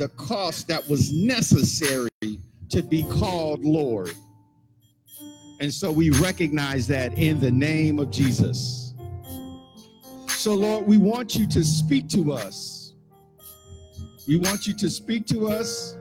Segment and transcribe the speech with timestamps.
[0.00, 2.08] the cost that was necessary
[2.70, 4.10] to be called Lord.
[5.60, 8.94] And so we recognize that in the name of Jesus.
[10.26, 12.94] So, Lord, we want you to speak to us.
[14.26, 15.98] We want you to speak to us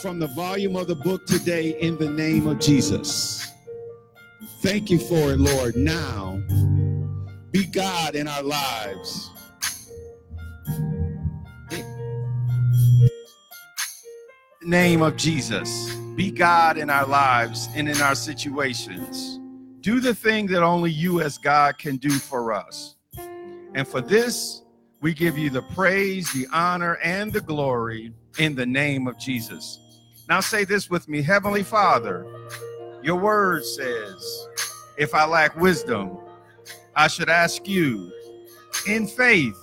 [0.00, 3.50] from the volume of the book today in the name of Jesus.
[4.62, 5.74] Thank you for it, Lord.
[5.74, 6.40] Now,
[7.50, 9.28] be God in our lives.
[14.62, 15.94] Name of Jesus.
[16.16, 19.40] Be God in our lives and in our situations.
[19.80, 22.96] Do the thing that only you, as God, can do for us.
[23.74, 24.62] And for this,
[25.00, 29.80] we give you the praise, the honor, and the glory in the name of Jesus.
[30.28, 32.26] Now say this with me Heavenly Father,
[33.02, 34.48] your word says,
[34.98, 36.18] if I lack wisdom,
[36.94, 38.12] I should ask you
[38.86, 39.56] in faith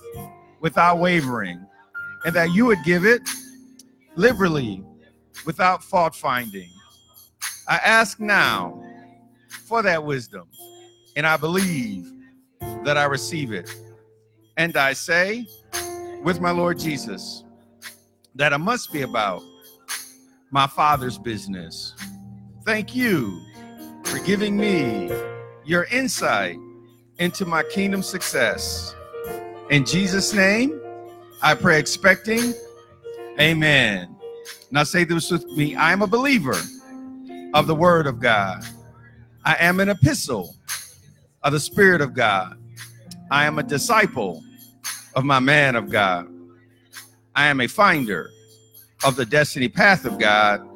[0.59, 1.63] without wavering,
[2.25, 3.21] and that you would give it
[4.17, 4.83] liberally
[5.45, 6.69] without fault finding.
[7.69, 8.83] I ask now
[9.67, 10.49] for that wisdom,
[11.15, 12.11] and I believe
[12.83, 13.73] that I receive it.
[14.57, 15.45] And I say,
[16.23, 17.43] with my Lord Jesus,
[18.35, 19.43] that I must be about
[20.49, 21.93] my Father's business.
[22.65, 23.39] Thank you
[24.03, 25.11] for giving me
[25.63, 26.57] your insight
[27.19, 28.95] into my kingdom success.
[29.69, 30.79] In Jesus' name,
[31.43, 32.53] I pray expecting.
[33.39, 34.15] Amen.
[34.71, 36.59] Now say this with me I am a believer
[37.53, 38.65] of the Word of God.
[39.45, 40.55] I am an epistle
[41.43, 42.57] of the Spirit of God.
[43.29, 44.43] I am a disciple
[45.15, 46.27] of my man of God.
[47.35, 48.31] I am a finder
[49.03, 50.67] of the destiny path of God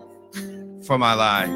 [0.85, 1.49] for my life.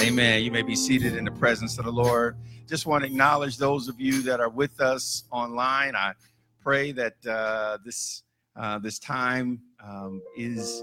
[0.00, 0.42] Amen.
[0.42, 2.36] You may be seated in the presence of the Lord.
[2.66, 5.94] Just want to acknowledge those of you that are with us online.
[5.94, 6.14] I
[6.62, 8.22] pray that uh, this
[8.56, 10.82] uh, this time um, is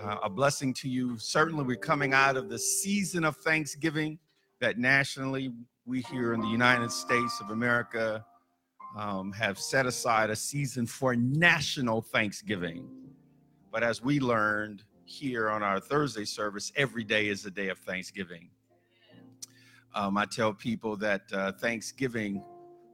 [0.00, 1.18] uh, a blessing to you.
[1.18, 4.18] Certainly, we're coming out of the season of Thanksgiving
[4.60, 5.52] that nationally
[5.86, 8.24] we here in the United States of America
[8.96, 12.88] um, have set aside a season for national Thanksgiving.
[13.72, 17.78] But as we learned here on our Thursday service, every day is a day of
[17.78, 18.50] Thanksgiving.
[19.94, 22.42] Um, I tell people that uh, Thanksgiving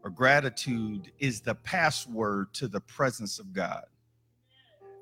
[0.02, 3.84] or gratitude is the password to the presence of God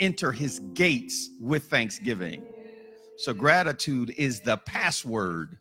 [0.01, 2.43] enter his gates with thanksgiving.
[3.17, 5.59] So gratitude is the password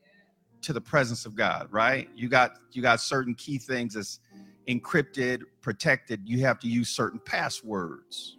[0.61, 2.09] to the presence of God, right?
[2.15, 4.19] You got you got certain key things that's
[4.67, 6.21] encrypted, protected.
[6.25, 8.37] You have to use certain passwords.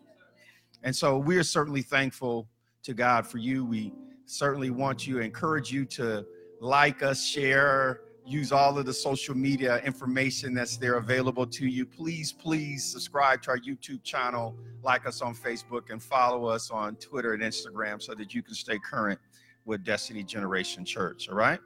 [0.82, 2.48] And so we are certainly thankful
[2.84, 3.64] to God for you.
[3.64, 3.92] We
[4.26, 6.24] certainly want you encourage you to
[6.60, 11.86] like us, share, use all of the social media information that's there available to you.
[11.86, 16.96] Please, please subscribe to our YouTube channel, like us on Facebook, and follow us on
[16.96, 19.18] Twitter and Instagram so that you can stay current
[19.64, 21.28] with Destiny Generation Church.
[21.30, 21.58] All right.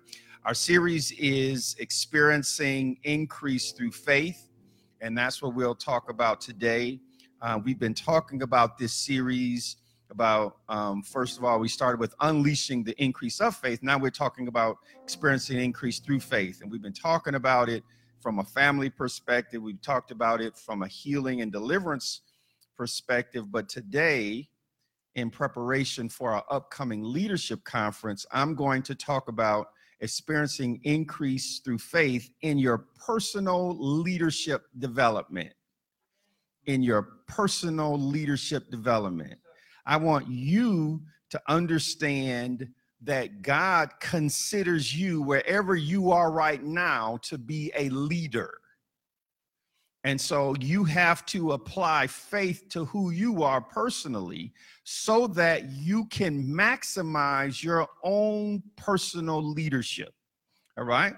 [0.44, 4.48] Our series is Experiencing Increase Through Faith,
[5.00, 7.00] and that's what we'll talk about today.
[7.40, 9.76] Uh, we've been talking about this series
[10.12, 13.82] about um, first of all we started with unleashing the increase of faith.
[13.82, 16.60] Now we're talking about experiencing increase through faith.
[16.62, 17.82] And we've been talking about it
[18.20, 19.60] from a family perspective.
[19.60, 22.20] We've talked about it from a healing and deliverance
[22.76, 23.50] perspective.
[23.50, 24.48] But today
[25.16, 29.68] in preparation for our upcoming leadership conference i'm going to talk about
[30.02, 35.54] experiencing increase through faith in your personal leadership development.
[36.66, 39.38] In your personal leadership development
[39.86, 42.68] I want you to understand
[43.02, 48.58] that God considers you wherever you are right now to be a leader.
[50.04, 54.52] And so you have to apply faith to who you are personally
[54.84, 60.12] so that you can maximize your own personal leadership.
[60.76, 61.14] All right.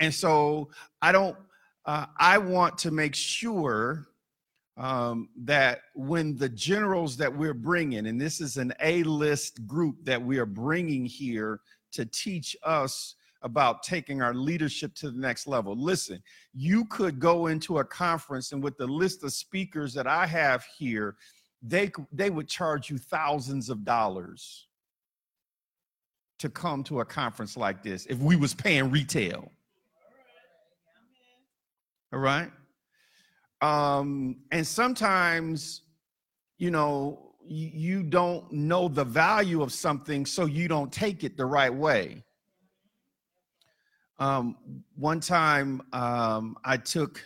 [0.00, 0.70] And so
[1.02, 1.36] I don't,
[1.84, 4.06] uh, I want to make sure
[4.76, 9.96] um, that when the generals that we're bringing, and this is an A list group
[10.04, 11.60] that we are bringing here
[11.92, 15.74] to teach us about taking our leadership to the next level.
[15.76, 16.22] Listen,
[16.54, 20.64] you could go into a conference, and with the list of speakers that I have
[20.78, 21.16] here,
[21.60, 24.68] they, they would charge you thousands of dollars
[26.38, 29.50] to come to a conference like this if we was paying retail.
[32.12, 32.50] All right?
[33.62, 35.82] Um, and sometimes,
[36.58, 41.46] you know, you, don't know the value of something, so you don't take it the
[41.46, 42.24] right way.
[44.18, 44.56] Um,
[44.96, 47.24] one time, um, I took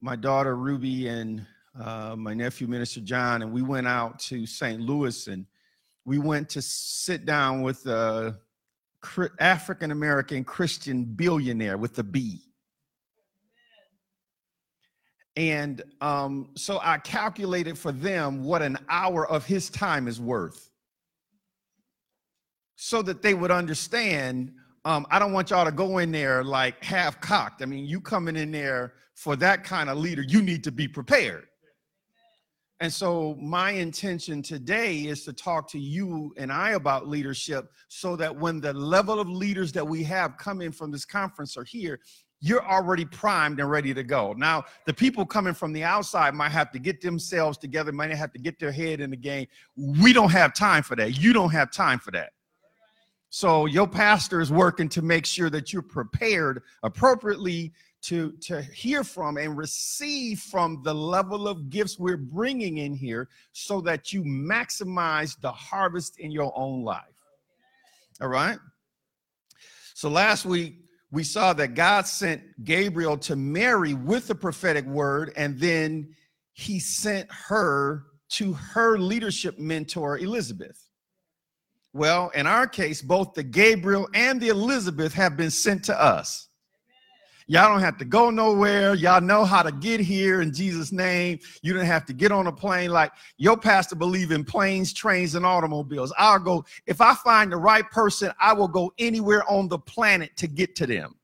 [0.00, 1.46] my daughter Ruby and
[1.78, 4.80] uh, my nephew, Minister John, and we went out to St.
[4.80, 5.46] Louis and
[6.04, 8.38] we went to sit down with a
[9.38, 12.51] African American Christian billionaire with a B.
[15.36, 20.70] And um, so I calculated for them what an hour of his time is worth
[22.76, 24.52] so that they would understand.
[24.84, 27.62] Um, I don't want y'all to go in there like half cocked.
[27.62, 30.86] I mean, you coming in there for that kind of leader, you need to be
[30.86, 31.46] prepared.
[32.80, 38.16] And so, my intention today is to talk to you and I about leadership so
[38.16, 42.00] that when the level of leaders that we have coming from this conference are here,
[42.44, 44.34] you're already primed and ready to go.
[44.36, 48.32] Now, the people coming from the outside might have to get themselves together, might have
[48.32, 49.46] to get their head in the game.
[49.76, 51.16] We don't have time for that.
[51.16, 52.32] You don't have time for that.
[53.30, 57.72] So, your pastor is working to make sure that you're prepared appropriately
[58.02, 63.28] to, to hear from and receive from the level of gifts we're bringing in here
[63.52, 67.04] so that you maximize the harvest in your own life.
[68.20, 68.58] All right?
[69.94, 70.81] So last week,
[71.12, 76.16] we saw that God sent Gabriel to Mary with the prophetic word, and then
[76.54, 80.88] he sent her to her leadership mentor, Elizabeth.
[81.92, 86.48] Well, in our case, both the Gabriel and the Elizabeth have been sent to us.
[87.52, 88.94] Y'all don't have to go nowhere.
[88.94, 91.38] Y'all know how to get here in Jesus' name.
[91.60, 95.34] You don't have to get on a plane like your pastor believe in planes, trains,
[95.34, 96.14] and automobiles.
[96.16, 100.34] I'll go, if I find the right person, I will go anywhere on the planet
[100.38, 101.14] to get to them.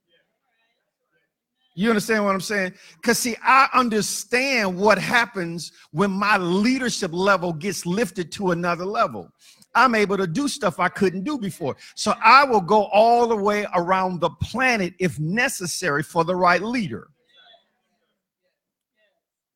[1.74, 2.74] You understand what I'm saying?
[2.96, 9.32] Because, see, I understand what happens when my leadership level gets lifted to another level.
[9.74, 11.76] I'm able to do stuff I couldn't do before.
[11.94, 16.62] So I will go all the way around the planet if necessary for the right
[16.62, 17.08] leader.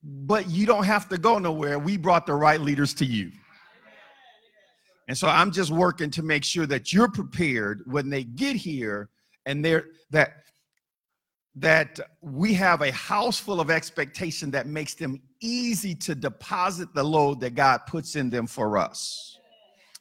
[0.02, 1.78] But you don't have to go nowhere.
[1.78, 3.30] We brought the right leaders to you.
[5.08, 9.10] And so I'm just working to make sure that you're prepared when they get here
[9.46, 10.42] and they're that
[11.56, 17.02] that we have a house full of expectation that makes them easy to deposit the
[17.02, 19.38] load that God puts in them for us.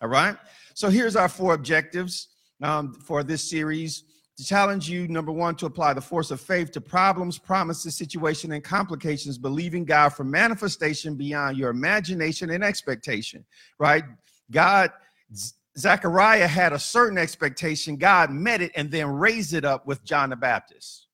[0.02, 0.36] All right.
[0.74, 2.30] So here's our four objectives
[2.64, 4.04] um, for this series.
[4.38, 8.54] To challenge you number one to apply the force of faith to problems promises situation
[8.54, 13.46] and complications believing god for manifestation beyond your imagination and expectation
[13.78, 14.04] right?
[14.50, 14.92] God
[15.78, 17.98] zechariah had a certain expectation.
[17.98, 21.08] God met it and then raised it up with john the baptist.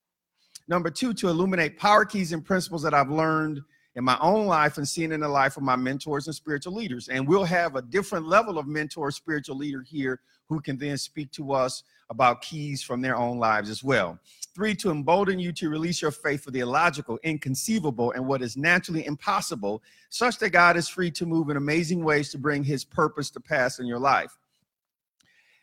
[0.70, 3.60] Number two to illuminate power keys and principles that i've learned
[3.98, 7.10] in my own life and seeing in the life of my mentors and spiritual leaders.
[7.10, 11.32] And we'll have a different level of mentor, spiritual leader here who can then speak
[11.32, 14.20] to us about keys from their own lives as well.
[14.54, 18.56] Three, to embolden you to release your faith for the illogical, inconceivable, and what is
[18.56, 22.86] naturally impossible, such that God is free to move in amazing ways to bring his
[22.86, 24.38] purpose to pass in your life.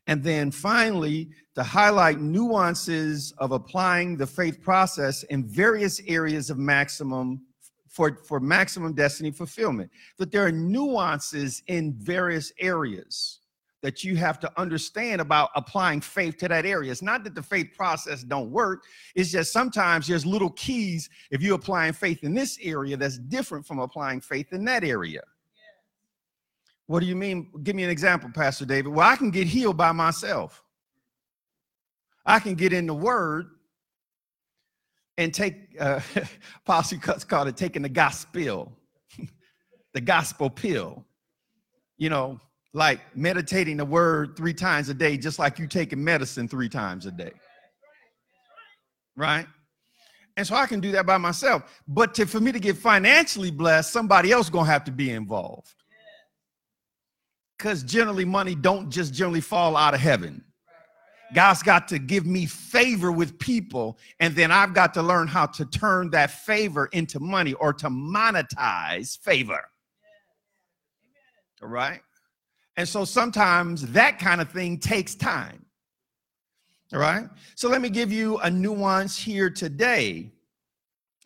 [0.09, 6.59] And then finally, to highlight nuances of applying the faith process in various areas of
[6.59, 7.41] maximum
[7.95, 9.91] for, for maximum destiny fulfillment.
[10.19, 13.39] That there are nuances in various areas
[13.83, 16.91] that you have to understand about applying faith to that area.
[16.91, 18.85] It's not that the faith process don't work.
[19.15, 23.67] It's just sometimes there's little keys if you're applying faith in this area that's different
[23.67, 25.21] from applying faith in that area.
[26.87, 27.51] What do you mean?
[27.63, 28.89] Give me an example, Pastor David.
[28.89, 30.65] Well, I can get healed by myself.
[32.27, 33.51] I can get in the word
[35.19, 36.01] and take uh
[36.65, 38.73] policy cuts called it taking the gospel
[39.95, 41.05] the gospel pill.
[41.97, 42.41] You know
[42.75, 47.07] like meditating the word three times a day just like you taking medicine three times
[47.07, 47.33] a day.
[49.17, 49.47] Right?
[50.37, 51.81] And so i can do that by myself.
[51.87, 55.73] But to, for me to get financially blessed somebody else gonna have to be involved.
[57.57, 60.45] Because generally money don't just generally fall out of heaven
[61.35, 65.47] God's got to give me favor with people, and then I've got to learn how
[65.47, 69.69] to turn that favor into money or to monetize favor.
[71.63, 72.01] All right.
[72.77, 75.65] And so sometimes that kind of thing takes time.
[76.93, 77.29] All right.
[77.57, 80.31] So let me give you a nuance here today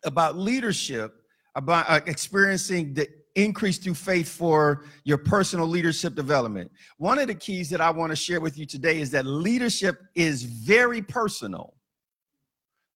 [0.04, 1.22] about leadership,
[1.54, 6.70] about uh, experiencing the increase through faith for your personal leadership development.
[6.96, 10.00] One of the keys that I want to share with you today is that leadership
[10.14, 11.74] is very personal,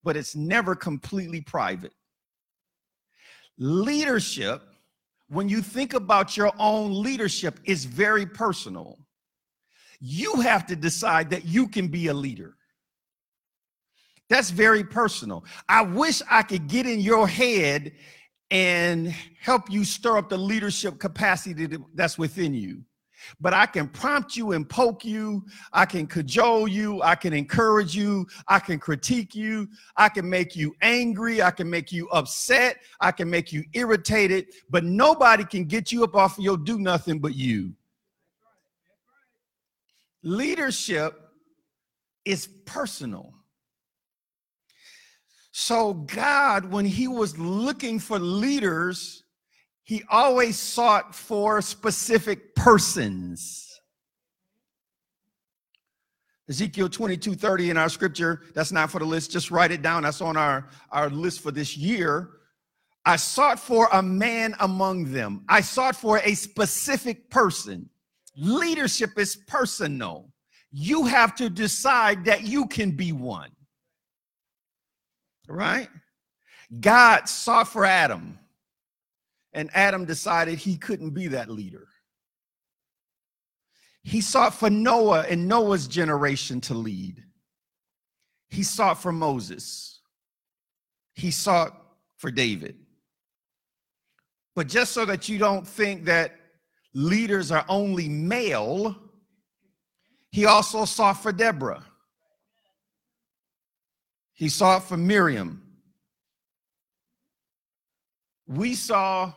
[0.02, 1.92] but it's never completely private.
[3.58, 4.62] Leadership,
[5.28, 8.98] when you think about your own leadership, is very personal.
[10.00, 12.56] You have to decide that you can be a leader.
[14.28, 15.44] That's very personal.
[15.68, 17.92] I wish I could get in your head
[18.52, 19.08] and
[19.40, 22.82] help you stir up the leadership capacity that's within you.
[23.40, 25.46] But I can prompt you and poke you.
[25.72, 27.00] I can cajole you.
[27.02, 28.26] I can encourage you.
[28.48, 29.68] I can critique you.
[29.96, 31.40] I can make you angry.
[31.40, 32.76] I can make you upset.
[33.00, 34.48] I can make you irritated.
[34.68, 37.72] But nobody can get you up off of your do nothing but you.
[40.22, 41.18] Leadership
[42.26, 43.32] is personal.
[45.64, 49.22] So, God, when He was looking for leaders,
[49.84, 53.68] He always sought for specific persons.
[56.48, 60.02] Ezekiel 22 30 in our scripture, that's not for the list, just write it down.
[60.02, 62.30] That's on our, our list for this year.
[63.04, 67.88] I sought for a man among them, I sought for a specific person.
[68.36, 70.28] Leadership is personal.
[70.72, 73.50] You have to decide that you can be one.
[75.48, 75.88] Right?
[76.80, 78.38] God sought for Adam,
[79.52, 81.88] and Adam decided he couldn't be that leader.
[84.02, 87.22] He sought for Noah and Noah's generation to lead.
[88.48, 90.00] He sought for Moses.
[91.14, 91.76] He sought
[92.16, 92.76] for David.
[94.54, 96.32] But just so that you don't think that
[96.94, 98.96] leaders are only male,
[100.30, 101.84] he also sought for Deborah.
[104.34, 105.62] He sought for Miriam.
[108.46, 109.32] We saw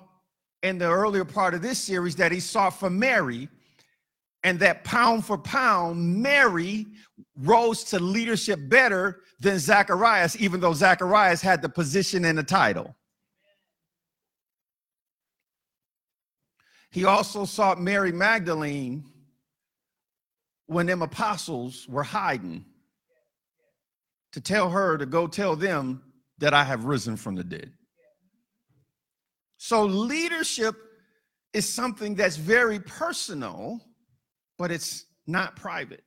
[0.63, 3.49] in the earlier part of this series that he sought for Mary,
[4.43, 6.87] and that pound for pound, Mary
[7.37, 12.95] rose to leadership better than Zacharias, even though Zacharias had the position and the title.
[16.91, 19.03] He also sought Mary Magdalene
[20.67, 22.65] when them apostles were hiding
[24.35, 26.01] to tell her to go tell them
[26.39, 27.71] that I have risen from the dead.
[29.55, 30.75] So leadership
[31.53, 33.79] is something that's very personal,
[34.57, 36.03] but it's not private.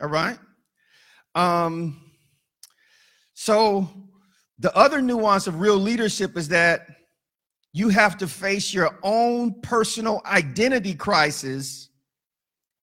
[0.00, 0.38] All right?
[1.34, 2.12] Um,
[3.34, 3.88] so
[4.60, 6.86] the other nuance of real leadership is that
[7.72, 11.88] you have to face your own personal identity crisis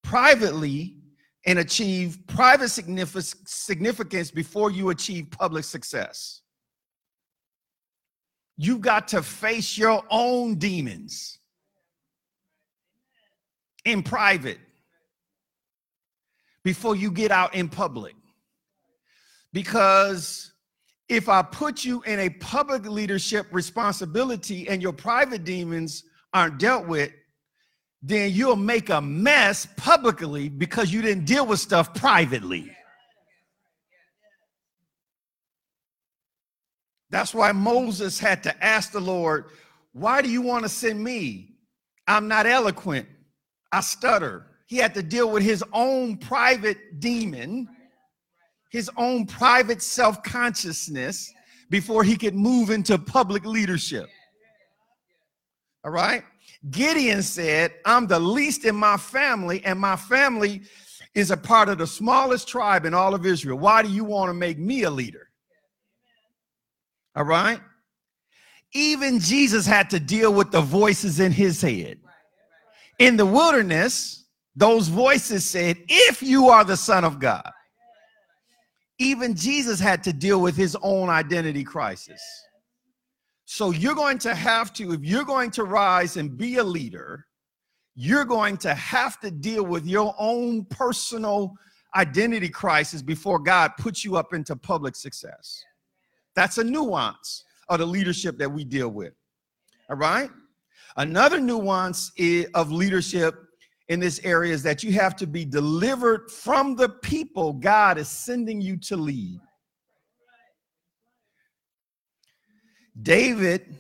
[0.03, 0.98] privately
[1.45, 6.41] and achieve private significance before you achieve public success.
[8.57, 11.39] You've got to face your own demons
[13.85, 14.59] in private
[16.63, 18.15] before you get out in public.
[19.53, 20.51] Because
[21.07, 26.03] if I put you in a public leadership responsibility and your private demons
[26.33, 27.11] aren't dealt with,
[28.01, 32.71] then you'll make a mess publicly because you didn't deal with stuff privately.
[37.09, 39.45] That's why Moses had to ask the Lord,
[39.93, 41.55] Why do you want to send me?
[42.07, 43.07] I'm not eloquent,
[43.71, 44.45] I stutter.
[44.67, 47.67] He had to deal with his own private demon
[48.69, 51.33] his own private self consciousness
[51.69, 54.07] before he could move into public leadership.
[55.83, 56.23] All right.
[56.69, 60.61] Gideon said, I'm the least in my family, and my family
[61.15, 63.57] is a part of the smallest tribe in all of Israel.
[63.57, 65.29] Why do you want to make me a leader?
[67.15, 67.59] All right.
[68.73, 71.99] Even Jesus had to deal with the voices in his head.
[72.99, 74.25] In the wilderness,
[74.55, 77.49] those voices said, If you are the Son of God,
[78.99, 82.21] even Jesus had to deal with his own identity crisis.
[83.51, 87.25] So you're going to have to, if you're going to rise and be a leader,
[87.95, 91.55] you're going to have to deal with your own personal
[91.95, 95.63] identity crisis before God puts you up into public success.
[96.35, 99.13] That's a nuance of the leadership that we deal with.
[99.89, 100.29] All right.
[100.97, 102.11] Another nuance
[102.53, 103.33] of leadership
[103.87, 108.09] in this area is that you have to be delivered from the people God is
[108.09, 109.39] sending you to lead.
[113.01, 113.75] David,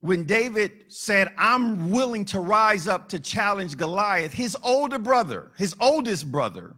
[0.00, 5.74] when David said, I'm willing to rise up to challenge Goliath, his older brother, his
[5.80, 6.76] oldest brother,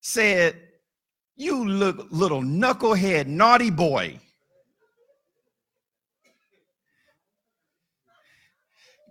[0.00, 0.56] said,
[1.36, 4.20] You look little knucklehead, naughty boy.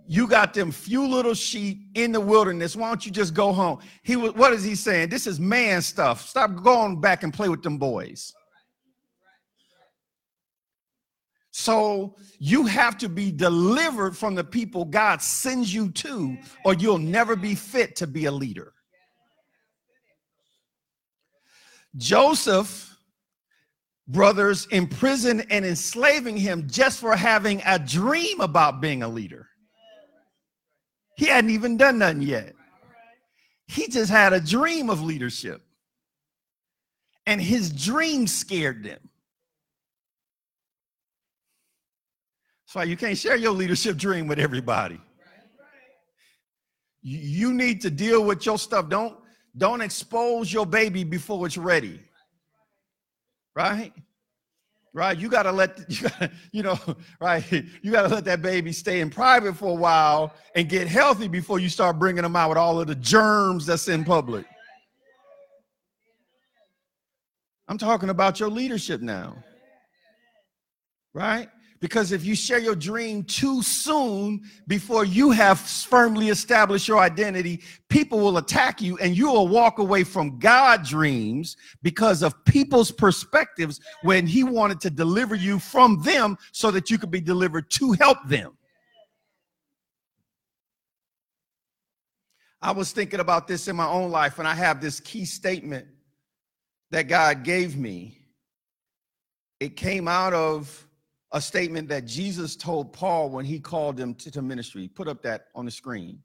[0.08, 2.76] you got them few little sheep in the wilderness.
[2.76, 3.80] Why don't you just go home?
[4.04, 5.10] He was, what is he saying?
[5.10, 6.28] This is man stuff.
[6.28, 8.34] Stop going back and play with them boys.
[11.58, 17.00] So you have to be delivered from the people God sends you to, or you'll
[17.00, 18.74] never be fit to be a leader.
[21.96, 22.96] Joseph
[24.08, 29.48] brothers in prison and enslaving him just for having a dream about being a leader.
[31.18, 32.54] He hadn't even done nothing yet.
[33.66, 35.64] He just had a dream of leadership.
[37.26, 39.10] And his dream scared them.
[42.67, 45.02] That's why you can't share your leadership dream with everybody.
[47.02, 48.88] You need to deal with your stuff.
[48.88, 49.18] Don't
[49.58, 52.00] don't expose your baby before it's ready.
[53.56, 53.92] Right?
[54.94, 55.18] Right?
[55.18, 56.80] You gotta let you, gotta, you know,
[57.20, 57.44] right?
[57.82, 61.58] You gotta let that baby stay in private for a while and get healthy before
[61.58, 64.46] you start bringing them out with all of the germs that's in public.
[67.68, 69.44] I'm talking about your leadership now.
[71.16, 71.50] Right?
[71.80, 77.62] Because if you share your dream too soon before you have firmly established your identity,
[77.88, 82.92] people will attack you and you will walk away from God dreams because of people's
[82.92, 87.70] perspectives when He wanted to deliver you from them so that you could be delivered
[87.72, 88.58] to help them.
[92.60, 95.88] I was thinking about this in my own life, and I have this key statement
[96.90, 98.18] that God gave me.
[99.60, 100.87] It came out of
[101.32, 104.88] a statement that Jesus told Paul when he called him to, to ministry.
[104.88, 106.20] Put up that on the screen.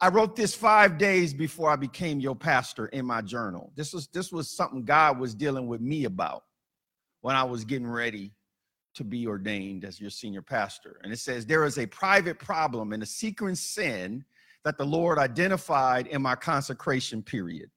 [0.00, 3.72] I wrote this five days before I became your pastor in my journal.
[3.76, 6.42] This was this was something God was dealing with me about
[7.20, 8.32] when I was getting ready
[8.94, 11.00] to be ordained as your senior pastor.
[11.02, 14.24] And it says there is a private problem and a secret sin
[14.64, 17.70] that the Lord identified in my consecration period.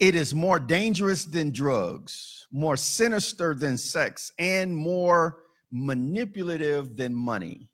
[0.00, 7.68] It is more dangerous than drugs, more sinister than sex, and more manipulative than money.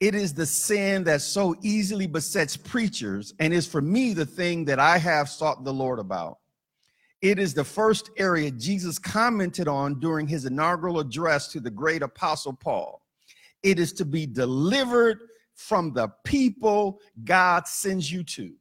[0.00, 4.64] It is the sin that so easily besets preachers and is for me the thing
[4.64, 6.38] that I have sought the Lord about.
[7.20, 12.02] It is the first area Jesus commented on during his inaugural address to the great
[12.02, 13.00] apostle Paul.
[13.62, 15.20] It is to be delivered
[15.54, 18.54] from the people God sends you to.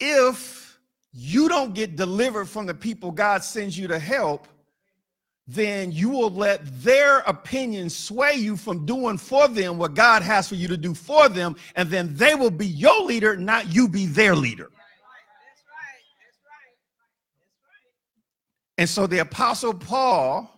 [0.00, 0.78] If
[1.12, 4.48] you don't get delivered from the people God sends you to help,
[5.46, 10.48] then you will let their opinion sway you from doing for them what God has
[10.48, 13.88] for you to do for them, and then they will be your leader, not you
[13.88, 14.70] be their leader.
[18.78, 20.50] And so the apostle Paul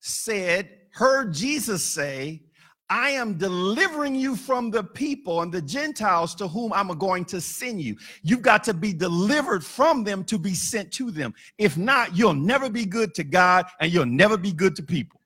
[0.00, 2.42] said, heard Jesus say,
[2.88, 7.40] I am delivering you from the people and the Gentiles to whom I'm going to
[7.40, 7.96] send you.
[8.22, 11.34] You've got to be delivered from them to be sent to them.
[11.58, 15.20] If not, you'll never be good to God and you'll never be good to people.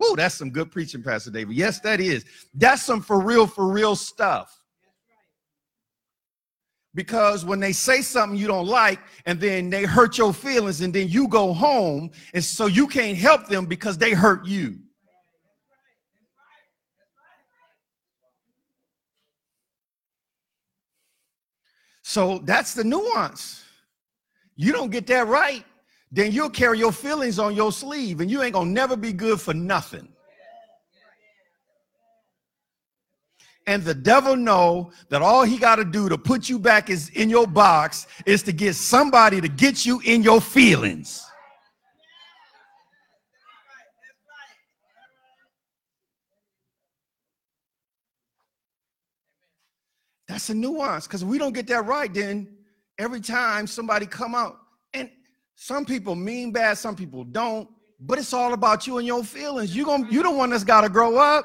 [0.00, 1.54] Oh, that's some good preaching, Pastor David.
[1.54, 2.24] Yes, that is.
[2.54, 4.58] That's some for real, for real stuff.
[6.94, 10.92] Because when they say something you don't like and then they hurt your feelings and
[10.92, 14.78] then you go home and so you can't help them because they hurt you.
[22.02, 23.64] So that's the nuance.
[24.56, 25.64] You don't get that right,
[26.10, 29.40] then you'll carry your feelings on your sleeve and you ain't gonna never be good
[29.40, 30.08] for nothing.
[33.66, 37.10] And the devil know that all he got to do to put you back is
[37.10, 41.24] in your box is to get somebody to get you in your feelings.
[50.32, 52.48] That's a nuance because we don't get that right, then
[52.98, 54.56] every time somebody come out,
[54.94, 55.10] and
[55.56, 57.68] some people mean bad, some people don't,
[58.00, 59.76] but it's all about you and your feelings.
[59.76, 61.44] You going you the one that's got to grow up.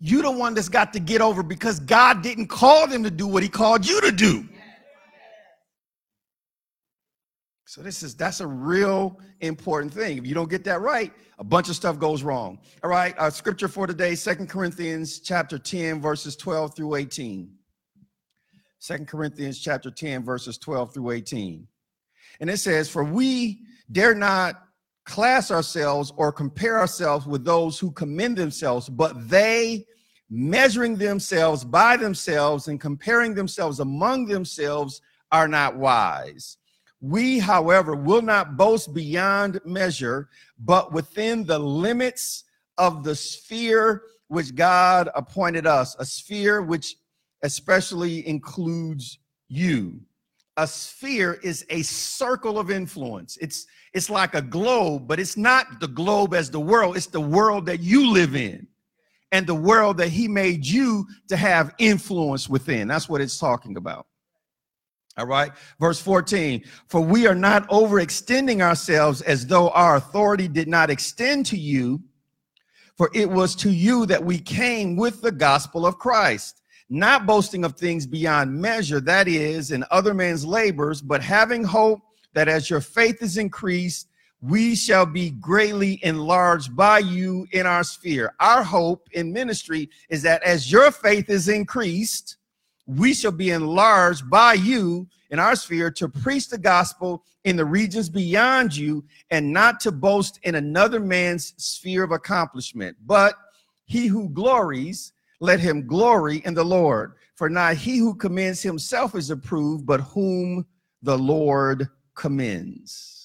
[0.00, 3.28] You the one that's got to get over because God didn't call them to do
[3.28, 4.48] what he called you to do.
[7.68, 10.18] So this is that's a real important thing.
[10.18, 12.60] If you don't get that right, a bunch of stuff goes wrong.
[12.84, 17.50] All right, our scripture for today, Second Corinthians chapter 10, verses 12 through 18.
[18.78, 21.66] Second Corinthians chapter 10, verses 12 through 18.
[22.38, 24.62] And it says, For we dare not
[25.04, 29.84] class ourselves or compare ourselves with those who commend themselves, but they
[30.30, 35.00] measuring themselves by themselves and comparing themselves among themselves
[35.32, 36.58] are not wise.
[37.10, 42.44] We, however, will not boast beyond measure, but within the limits
[42.78, 46.96] of the sphere which God appointed us, a sphere which
[47.42, 50.00] especially includes you.
[50.58, 53.38] A sphere is a circle of influence.
[53.40, 57.20] It's it's like a globe, but it's not the globe as the world, it's the
[57.20, 58.66] world that you live in.
[59.32, 62.88] and the world that he made you to have influence within.
[62.88, 64.06] That's what it's talking about.
[65.18, 65.50] All right.
[65.80, 66.62] Verse 14.
[66.88, 72.02] For we are not overextending ourselves as though our authority did not extend to you.
[72.96, 77.64] For it was to you that we came with the gospel of Christ, not boasting
[77.64, 82.00] of things beyond measure, that is, in other men's labors, but having hope
[82.32, 84.08] that as your faith is increased,
[84.40, 88.34] we shall be greatly enlarged by you in our sphere.
[88.40, 92.36] Our hope in ministry is that as your faith is increased,
[92.86, 97.64] we shall be enlarged by you in our sphere to preach the gospel in the
[97.64, 102.96] regions beyond you and not to boast in another man's sphere of accomplishment.
[103.04, 103.34] But
[103.84, 107.14] he who glories, let him glory in the Lord.
[107.34, 110.64] For not he who commends himself is approved, but whom
[111.02, 113.16] the Lord commends.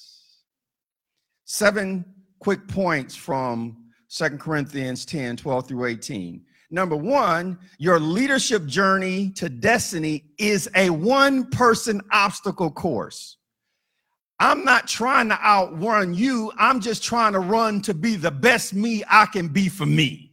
[1.45, 2.03] Seven
[2.39, 6.41] quick points from Second Corinthians 10 12 through 18.
[6.71, 13.35] Number one, your leadership journey to destiny is a one person obstacle course.
[14.39, 16.51] I'm not trying to outrun you.
[16.57, 20.31] I'm just trying to run to be the best me I can be for me.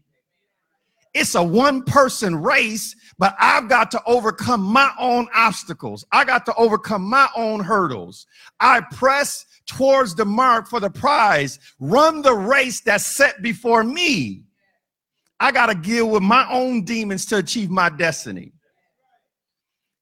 [1.13, 6.05] It's a one person race, but I've got to overcome my own obstacles.
[6.13, 8.29] I got to overcome my own hurdles.
[8.61, 14.45] I press towards the mark for the prize, run the race that's set before me.
[15.41, 18.53] I got to deal with my own demons to achieve my destiny.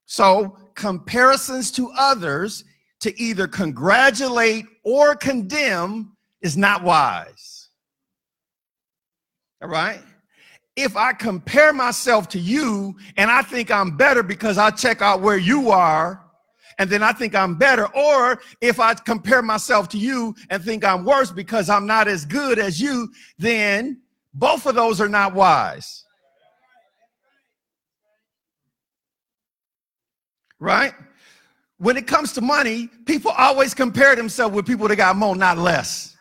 [0.06, 2.64] So, comparisons to others
[3.00, 7.68] to either congratulate or condemn is not wise.
[9.62, 10.00] All right?
[10.76, 15.22] If I compare myself to you and I think I'm better because I check out
[15.22, 16.22] where you are,
[16.78, 20.84] and then I think I'm better, or if I compare myself to you and think
[20.84, 24.02] I'm worse because I'm not as good as you, then
[24.36, 26.04] both of those are not wise.
[30.60, 30.92] Right?
[31.78, 35.56] When it comes to money, people always compare themselves with people that got more, not
[35.56, 36.16] less.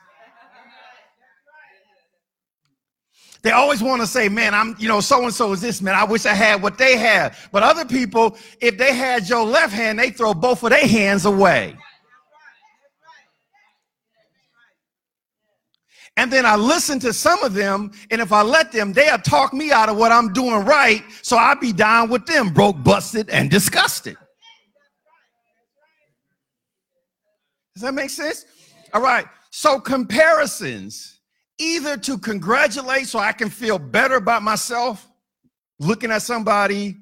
[3.41, 5.93] They always want to say, man, I'm, you know, so and so is this, man.
[5.93, 7.35] I wish I had what they had.
[7.51, 11.25] But other people, if they had your left hand, they throw both of their hands
[11.25, 11.75] away.
[16.17, 19.53] And then I listen to some of them, and if I let them, they'll talk
[19.53, 21.03] me out of what I'm doing right.
[21.21, 24.15] So I'll be down with them, broke, busted, and disgusted.
[27.73, 28.45] Does that make sense?
[28.93, 29.25] All right.
[29.49, 31.19] So comparisons,
[31.59, 35.05] either to congratulate so I can feel better about myself,
[35.79, 36.95] looking at somebody,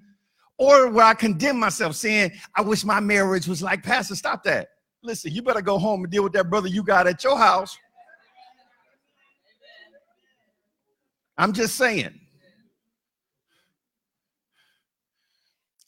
[0.58, 4.16] or where I condemn myself, saying, I wish my marriage was like Pastor.
[4.16, 4.70] Stop that.
[5.04, 7.78] Listen, you better go home and deal with that brother you got at your house.
[11.38, 12.20] I'm just saying.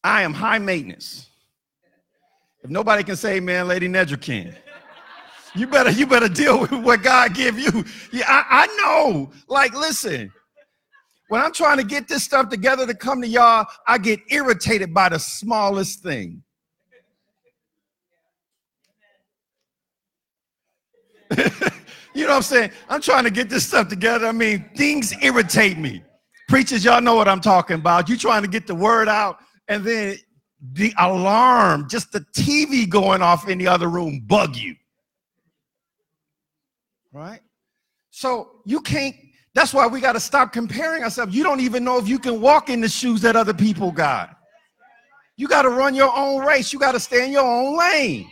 [0.04, 1.28] I am high maintenance.
[2.64, 4.56] If nobody can say, man, Lady Nedra can.
[5.56, 7.86] You better, you better deal with what God give you.
[8.12, 9.32] Yeah, I, I know.
[9.48, 10.32] Like, listen,
[11.30, 14.94] when I'm trying to get this stuff together to come to y'all, I get irritated
[14.94, 16.44] by the smallest thing.
[22.16, 22.72] You know what I'm saying?
[22.88, 24.26] I'm trying to get this stuff together.
[24.26, 26.02] I mean, things irritate me.
[26.48, 28.08] Preachers, y'all know what I'm talking about.
[28.08, 30.16] You trying to get the word out, and then
[30.72, 34.76] the alarm, just the TV going off in the other room, bug you.
[37.12, 37.42] Right?
[38.12, 39.14] So you can't,
[39.54, 41.36] that's why we got to stop comparing ourselves.
[41.36, 44.38] You don't even know if you can walk in the shoes that other people got.
[45.36, 48.30] You got to run your own race, you got to stay in your own lane.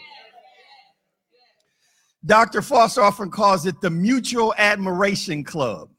[2.25, 2.61] Dr.
[2.61, 5.89] Foster often calls it the mutual admiration club.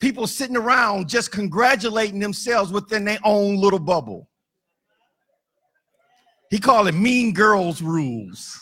[0.00, 4.28] People sitting around just congratulating themselves within their own little bubble.
[6.50, 8.60] He called it mean girls rules.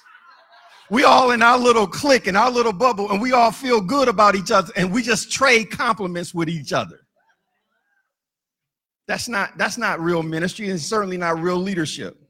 [0.88, 4.08] We all in our little clique and our little bubble, and we all feel good
[4.08, 7.00] about each other, and we just trade compliments with each other.
[9.08, 12.21] That's not that's not real ministry, and certainly not real leadership.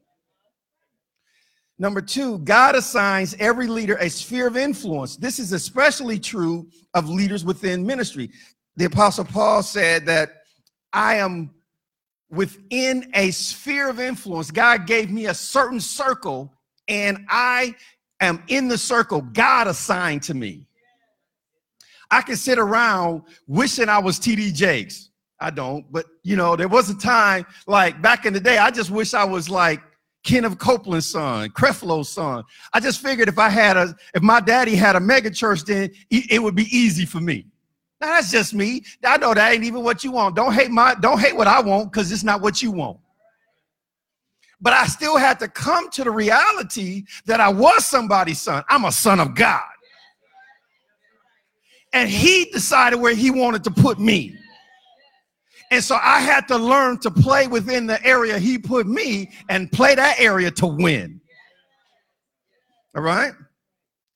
[1.79, 5.17] Number two, God assigns every leader a sphere of influence.
[5.17, 8.29] This is especially true of leaders within ministry.
[8.75, 10.43] The Apostle Paul said that
[10.91, 11.51] I am
[12.29, 14.51] within a sphere of influence.
[14.51, 16.53] God gave me a certain circle,
[16.87, 17.75] and I
[18.21, 20.67] am in the circle God assigned to me.
[22.11, 25.09] I can sit around wishing I was TD Jakes.
[25.39, 28.71] I don't, but you know, there was a time like back in the day, I
[28.71, 29.81] just wish I was like
[30.23, 32.43] Kenneth Copeland's son, Creflo's son.
[32.73, 35.91] I just figured if I had a, if my daddy had a mega church, then
[36.09, 37.45] it would be easy for me.
[37.99, 38.83] Now that's just me.
[39.03, 40.35] I know that ain't even what you want.
[40.35, 42.99] Don't hate my don't hate what I want because it's not what you want.
[44.59, 48.63] But I still had to come to the reality that I was somebody's son.
[48.69, 49.61] I'm a son of God.
[51.91, 54.37] And he decided where he wanted to put me.
[55.73, 59.71] And so I had to learn to play within the area he put me and
[59.71, 61.19] play that area to win.
[62.95, 63.33] All right?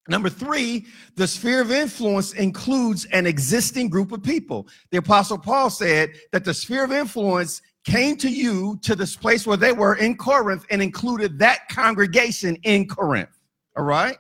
[0.08, 4.68] Number three, the sphere of influence includes an existing group of people.
[4.92, 9.48] The Apostle Paul said that the sphere of influence came to you to this place
[9.48, 13.36] where they were in Corinth and included that congregation in Corinth.
[13.76, 14.18] All right?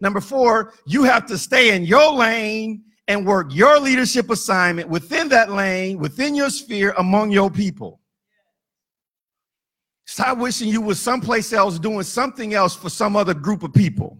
[0.00, 5.28] Number four, you have to stay in your lane and work your leadership assignment within
[5.28, 8.00] that lane, within your sphere, among your people.
[10.06, 14.18] Stop wishing you were someplace else doing something else for some other group of people.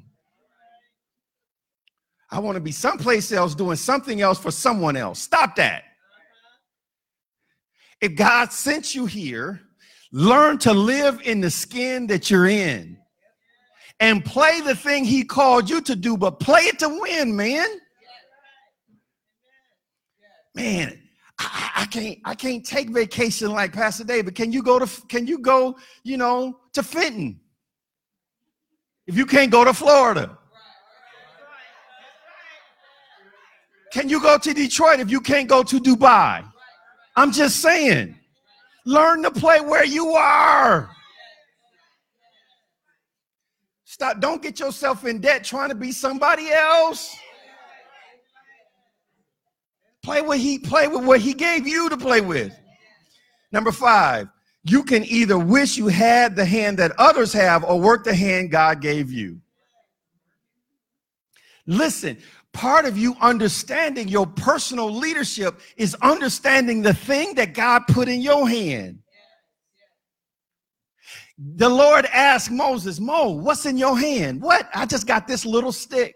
[2.30, 5.20] I want to be someplace else doing something else for someone else.
[5.20, 5.84] Stop that.
[8.00, 9.60] If God sent you here,
[10.10, 12.98] learn to live in the skin that you're in
[14.00, 17.68] and play the thing He called you to do, but play it to win, man.
[20.54, 21.00] Man,
[21.38, 24.34] I, I, can't I can't take vacation like Pastor David.
[24.34, 27.40] Can you go to can you go, you know, to Fenton?
[29.06, 30.38] If you can't go to Florida.
[33.92, 36.44] Can you go to Detroit if you can't go to Dubai?
[37.16, 38.16] I'm just saying.
[38.86, 40.90] Learn to play where you are.
[43.84, 47.16] Stop, don't get yourself in debt trying to be somebody else.
[50.04, 52.52] Play what he play with what he gave you to play with.
[53.50, 54.28] Number five,
[54.62, 58.50] you can either wish you had the hand that others have or work the hand
[58.50, 59.40] God gave you.
[61.66, 62.18] Listen,
[62.52, 68.20] part of you understanding your personal leadership is understanding the thing that God put in
[68.20, 68.98] your hand.
[71.38, 74.42] The Lord asked Moses, Mo, what's in your hand?
[74.42, 74.68] What?
[74.74, 76.14] I just got this little stick.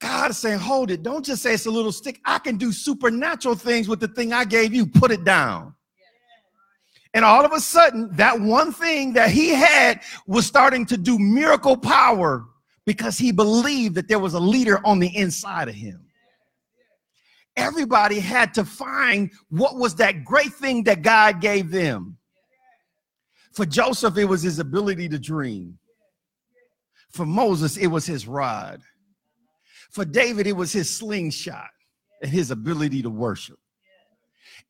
[0.00, 1.02] God saying, hold it.
[1.02, 2.20] Don't just say it's a little stick.
[2.24, 4.86] I can do supernatural things with the thing I gave you.
[4.86, 5.74] Put it down.
[7.12, 11.18] And all of a sudden, that one thing that he had was starting to do
[11.18, 12.46] miracle power
[12.86, 16.06] because he believed that there was a leader on the inside of him.
[17.56, 22.16] Everybody had to find what was that great thing that God gave them.
[23.52, 25.78] For Joseph, it was his ability to dream.
[27.10, 28.80] For Moses, it was his rod.
[29.90, 31.68] For David, it was his slingshot
[32.22, 33.58] and his ability to worship.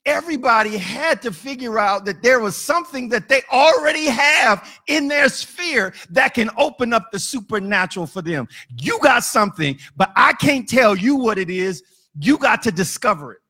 [0.06, 5.28] Everybody had to figure out that there was something that they already have in their
[5.28, 8.48] sphere that can open up the supernatural for them.
[8.78, 11.82] You got something, but I can't tell you what it is.
[12.18, 13.40] You got to discover it.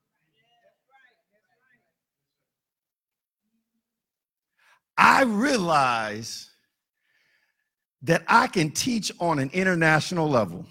[4.99, 6.51] I realize
[8.03, 10.67] that I can teach on an international level.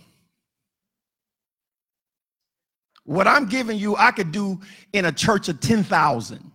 [3.10, 4.60] What I'm giving you, I could do
[4.93, 6.52] in a church of 10,000.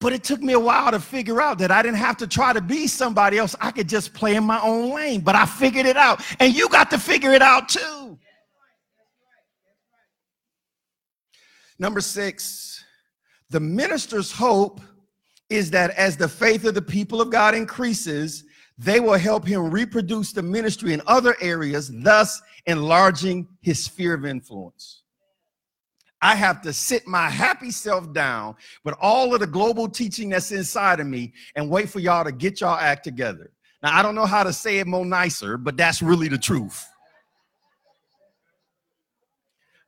[0.00, 2.52] But it took me a while to figure out that I didn't have to try
[2.52, 3.56] to be somebody else.
[3.60, 5.22] I could just play in my own lane.
[5.22, 6.22] But I figured it out.
[6.38, 8.16] And you got to figure it out too.
[11.80, 12.84] Number six,
[13.50, 14.80] the minister's hope
[15.50, 18.44] is that as the faith of the people of God increases,
[18.78, 24.26] they will help him reproduce the ministry in other areas, thus enlarging his sphere of
[24.26, 25.02] influence.
[26.20, 30.50] I have to sit my happy self down with all of the global teaching that's
[30.50, 33.50] inside of me and wait for y'all to get y'all act together.
[33.82, 36.86] Now, I don't know how to say it more nicer, but that's really the truth.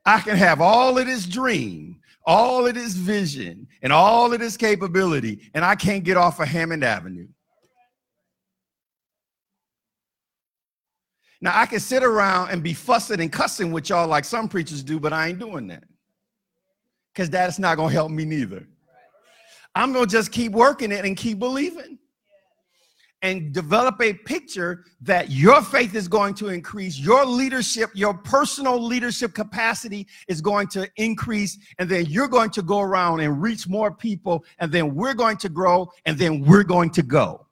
[0.05, 4.57] I can have all of this dream, all of this vision, and all of this
[4.57, 7.29] capability, and I can't get off of Hammond Avenue.
[11.41, 14.83] Now I can sit around and be fussing and cussing with y'all like some preachers
[14.83, 15.85] do, but I ain't doing that.
[17.13, 18.67] Because that's not gonna help me neither.
[19.75, 21.99] I'm gonna just keep working it and keep believing.
[23.21, 28.81] And develop a picture that your faith is going to increase, your leadership, your personal
[28.81, 33.67] leadership capacity is going to increase, and then you're going to go around and reach
[33.67, 37.48] more people, and then we're going to grow, and then we're going to go.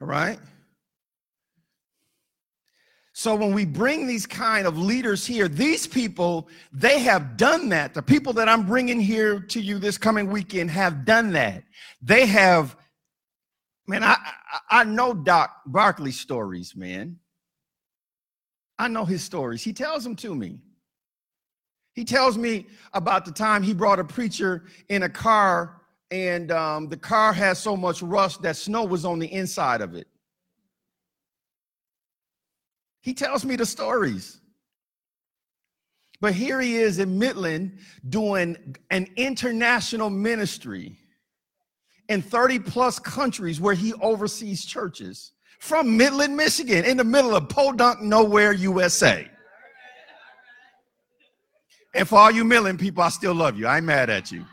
[0.00, 0.38] All right?
[3.12, 7.94] So when we bring these kind of leaders here, these people, they have done that.
[7.94, 11.62] The people that I'm bringing here to you this coming weekend have done that.
[12.02, 12.76] They have
[13.86, 14.16] Man, I,
[14.70, 17.18] I, I know Doc Barkley stories, man.
[18.78, 19.62] I know his stories.
[19.62, 20.58] He tells them to me.
[21.92, 25.82] He tells me about the time he brought a preacher in a car,
[26.14, 29.96] and um, the car had so much rust that snow was on the inside of
[29.96, 30.06] it.
[33.00, 34.40] He tells me the stories.
[36.20, 40.96] But here he is in Midland doing an international ministry
[42.08, 47.48] in 30 plus countries where he oversees churches from Midland, Michigan, in the middle of
[47.48, 49.28] Podunk, nowhere, USA.
[51.92, 53.66] And for all you Midland people, I still love you.
[53.66, 54.44] I ain't mad at you.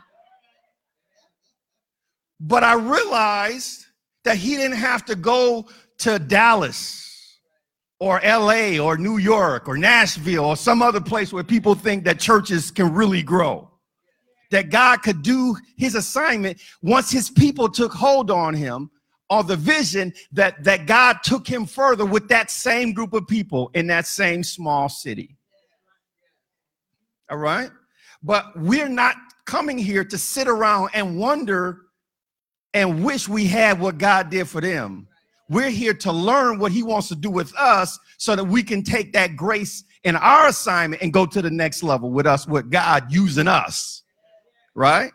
[2.44, 3.86] But I realized
[4.24, 7.38] that he didn't have to go to Dallas
[8.00, 12.18] or LA or New York or Nashville or some other place where people think that
[12.18, 13.70] churches can really grow.
[14.50, 18.90] That God could do his assignment once his people took hold on him
[19.30, 23.70] or the vision that, that God took him further with that same group of people
[23.74, 25.36] in that same small city.
[27.30, 27.70] All right?
[28.20, 31.81] But we're not coming here to sit around and wonder
[32.74, 35.08] and wish we had what God did for them.
[35.48, 38.82] We're here to learn what He wants to do with us so that we can
[38.82, 42.70] take that grace in our assignment and go to the next level with us, with
[42.70, 44.02] God using us.
[44.74, 45.12] Right?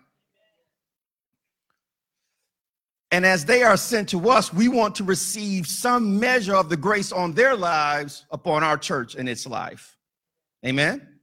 [3.11, 6.77] And as they are sent to us, we want to receive some measure of the
[6.77, 9.95] grace on their lives upon our church and its life.
[10.65, 11.16] Amen.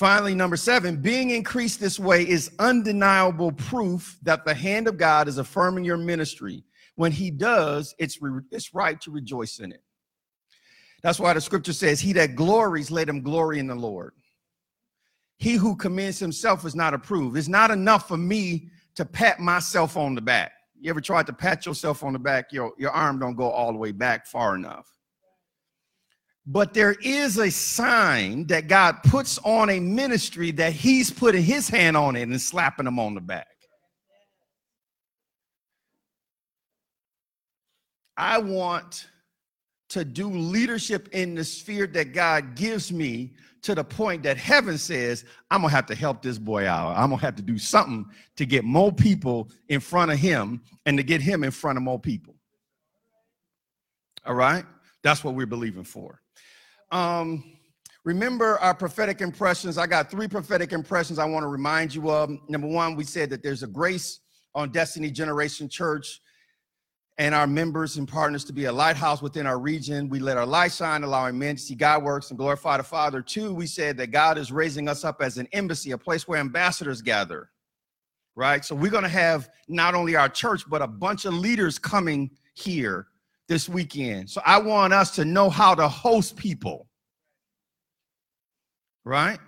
[0.00, 5.28] Finally, number seven, being increased this way is undeniable proof that the hand of God
[5.28, 6.64] is affirming your ministry.
[6.94, 9.82] When he does, it's, re- it's right to rejoice in it.
[11.02, 14.14] That's why the scripture says, He that glories, let him glory in the Lord.
[15.36, 17.36] He who commends himself is not approved.
[17.36, 20.52] It's not enough for me to pat myself on the back.
[20.80, 22.54] You ever tried to pat yourself on the back?
[22.54, 24.99] Your, your arm don't go all the way back far enough.
[26.46, 31.68] But there is a sign that God puts on a ministry that he's putting his
[31.68, 33.46] hand on it and slapping them on the back.
[38.16, 39.06] I want
[39.90, 44.78] to do leadership in the sphere that God gives me to the point that heaven
[44.78, 46.96] says, I'm gonna have to help this boy out.
[46.96, 50.96] I'm gonna have to do something to get more people in front of him and
[50.96, 52.34] to get him in front of more people.
[54.24, 54.64] All right?
[55.02, 56.20] That's what we're believing for.
[56.90, 57.44] Um,
[58.04, 59.78] remember our prophetic impressions.
[59.78, 62.30] I got three prophetic impressions I want to remind you of.
[62.48, 64.20] Number one, we said that there's a grace
[64.54, 66.20] on Destiny Generation Church
[67.18, 70.08] and our members and partners to be a lighthouse within our region.
[70.08, 73.20] We let our light shine, allowing men to see God works and glorify the Father.
[73.20, 76.40] Two, we said that God is raising us up as an embassy, a place where
[76.40, 77.50] ambassadors gather,
[78.34, 78.64] right?
[78.64, 82.30] So we're going to have not only our church, but a bunch of leaders coming
[82.54, 83.08] here
[83.50, 84.30] this weekend.
[84.30, 86.86] So I want us to know how to host people,
[89.04, 89.40] right?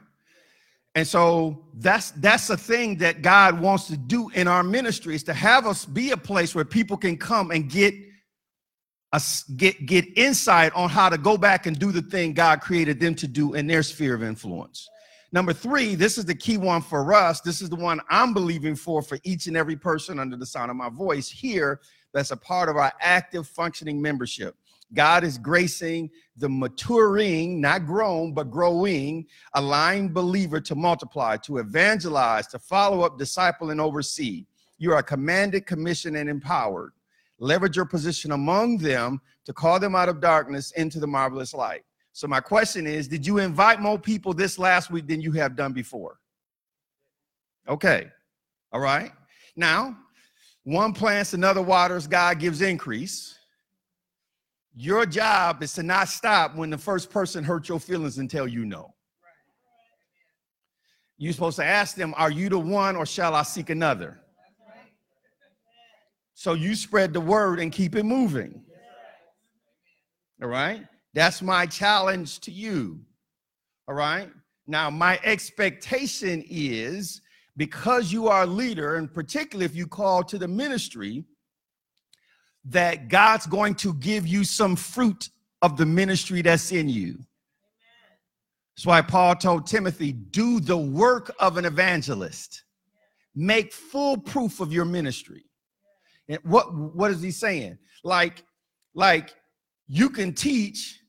[0.97, 5.23] And so that's that's a thing that God wants to do in our ministry is
[5.23, 7.95] to have us be a place where people can come and get
[9.13, 12.99] us get get insight on how to go back and do the thing God created
[12.99, 14.89] them to do in their sphere of influence.
[15.33, 17.41] Number three, this is the key one for us.
[17.41, 20.71] This is the one I'm believing for for each and every person under the sound
[20.71, 21.81] of my voice here
[22.13, 24.55] that's a part of our active functioning membership.
[24.93, 32.47] God is gracing the maturing, not grown, but growing, aligned believer to multiply, to evangelize,
[32.49, 34.45] to follow up, disciple, and oversee.
[34.77, 36.93] You are commanded, commissioned, and empowered.
[37.39, 41.85] Leverage your position among them to call them out of darkness into the marvelous light.
[42.13, 45.57] So, my question is Did you invite more people this last week than you have
[45.57, 46.19] done before?
[47.69, 48.09] Okay.
[48.73, 49.13] All right.
[49.57, 49.97] Now,
[50.65, 53.39] one plants, another waters, God gives increase.
[54.75, 58.65] Your job is to not stop when the first person hurt your feelings until you
[58.65, 58.95] know.
[61.19, 64.19] You're supposed to ask them, Are you the one or shall I seek another?
[66.35, 68.65] So you spread the word and keep it moving.
[70.43, 70.85] All right?
[71.15, 73.01] That's my challenge to you.
[73.89, 74.31] All right?
[74.67, 77.21] Now, my expectation is
[77.57, 81.25] because you are a leader, and particularly if you call to the ministry,
[82.65, 85.29] that God's going to give you some fruit
[85.61, 87.19] of the ministry that's in you.
[88.77, 92.65] That's why Paul told Timothy, do the work of an evangelist.
[93.35, 95.45] Make full proof of your ministry.
[96.29, 97.79] And what, what is he saying?
[98.05, 98.45] Like,
[98.95, 99.35] like
[99.89, 101.01] you can teach,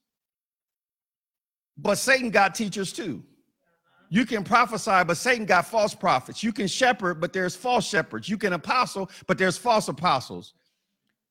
[1.77, 3.23] but Satan got teachers too.
[4.09, 6.43] You can prophesy, but Satan got false prophets.
[6.43, 8.29] You can shepherd, but there's false shepherds.
[8.29, 10.53] You can apostle, but there's false apostles.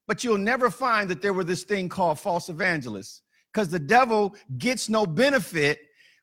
[0.09, 3.23] But you'll never find that there were this thing called false evangelists
[3.53, 5.79] because the devil gets no benefit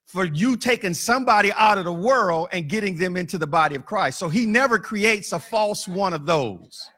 [0.05, 3.85] for you taking somebody out of the world and getting them into the body of
[3.85, 4.19] Christ.
[4.19, 6.89] So he never creates a false one of those.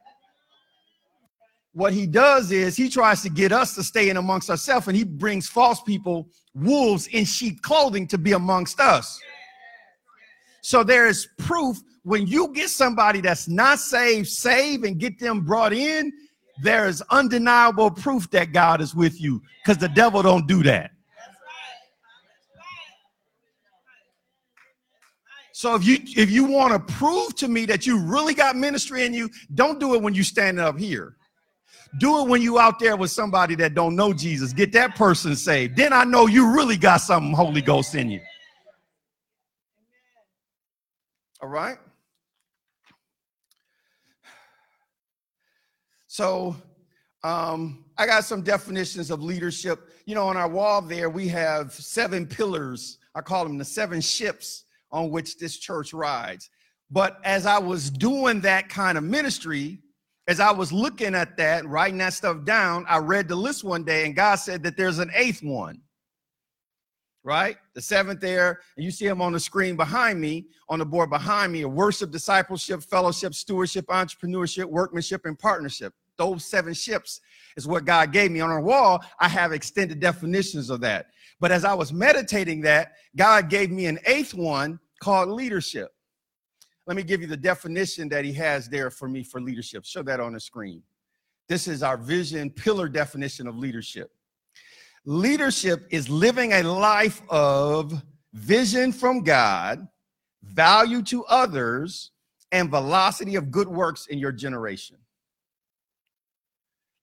[1.74, 4.96] What he does is he tries to get us to stay in amongst ourselves and
[4.96, 9.20] he brings false people, wolves in sheep clothing to be amongst us.
[10.62, 15.42] So there is proof when you get somebody that's not saved, save and get them
[15.42, 16.12] brought in,
[16.64, 20.92] there is undeniable proof that God is with you because the devil don't do that.
[25.54, 29.06] So if you if you want to prove to me that you really got ministry
[29.06, 31.18] in you, don't do it when you standing up here.
[32.00, 34.54] Do it when you out there with somebody that don't know Jesus.
[34.54, 35.76] Get that person saved.
[35.76, 38.22] Then I know you really got something Holy Ghost in you.
[41.42, 41.78] All right.
[46.08, 46.56] So
[47.24, 49.90] um, I got some definitions of leadership.
[50.06, 53.00] You know, on our wall there, we have seven pillars.
[53.16, 56.50] I call them the seven ships on which this church rides.
[56.90, 59.80] But as I was doing that kind of ministry,
[60.28, 63.84] as I was looking at that, writing that stuff down, I read the list one
[63.84, 65.82] day and God said that there's an eighth one.
[67.24, 67.58] Right?
[67.76, 71.12] The seventh there, and you see him on the screen behind me, on the board
[71.12, 75.94] behind me, worship, discipleship, fellowship, stewardship, entrepreneurship, workmanship, and partnership.
[76.18, 77.22] Those seven ships
[77.58, 78.42] is what God gave me.
[78.42, 81.08] On our wall, I have extended definitions of that.
[81.40, 85.92] But as I was meditating that, God gave me an eighth one called leadership.
[86.88, 89.86] Let me give you the definition that he has there for me for leadership.
[89.86, 90.82] Show that on the screen.
[91.48, 94.12] This is our vision pillar definition of leadership.
[95.06, 98.02] Leadership is living a life of
[98.34, 99.88] vision from God,
[100.44, 102.12] value to others,
[102.52, 104.98] and velocity of good works in your generation.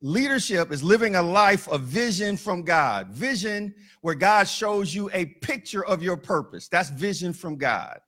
[0.00, 3.08] Leadership is living a life of vision from God.
[3.08, 6.68] Vision where God shows you a picture of your purpose.
[6.68, 7.98] That's vision from God.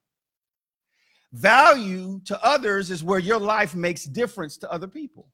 [1.33, 5.29] Value to others is where your life makes difference to other people.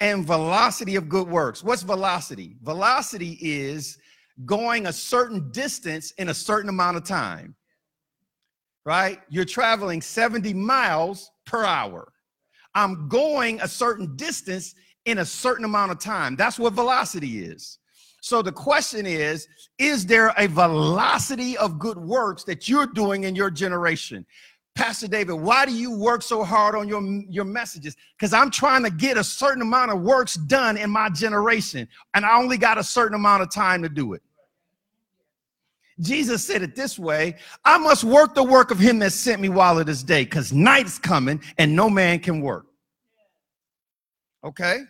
[0.00, 1.62] And velocity of good works.
[1.62, 2.56] What's velocity?
[2.62, 3.98] Velocity is
[4.46, 7.54] going a certain distance in a certain amount of time.
[8.86, 9.20] Right?
[9.28, 12.12] You're traveling 70 miles per hour.
[12.74, 14.74] I'm going a certain distance
[15.04, 16.36] in a certain amount of time.
[16.36, 17.79] That's what velocity is.
[18.20, 19.48] So the question is
[19.78, 24.24] Is there a velocity of good works that you're doing in your generation?
[24.76, 27.96] Pastor David, why do you work so hard on your, your messages?
[28.16, 32.24] Because I'm trying to get a certain amount of works done in my generation, and
[32.24, 34.22] I only got a certain amount of time to do it.
[36.00, 39.48] Jesus said it this way I must work the work of him that sent me
[39.48, 42.66] while it is day, because night is coming and no man can work.
[44.44, 44.80] Okay?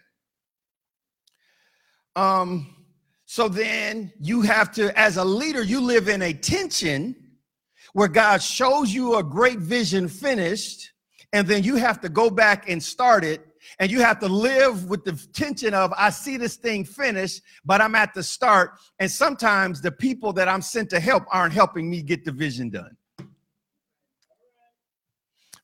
[2.15, 2.80] Um,
[3.33, 7.15] so then you have to, as a leader, you live in a tension
[7.93, 10.91] where God shows you a great vision finished,
[11.33, 13.47] and then you have to go back and start it.
[13.79, 17.81] And you have to live with the tension of, I see this thing finished, but
[17.81, 18.73] I'm at the start.
[18.99, 22.69] And sometimes the people that I'm sent to help aren't helping me get the vision
[22.69, 22.97] done.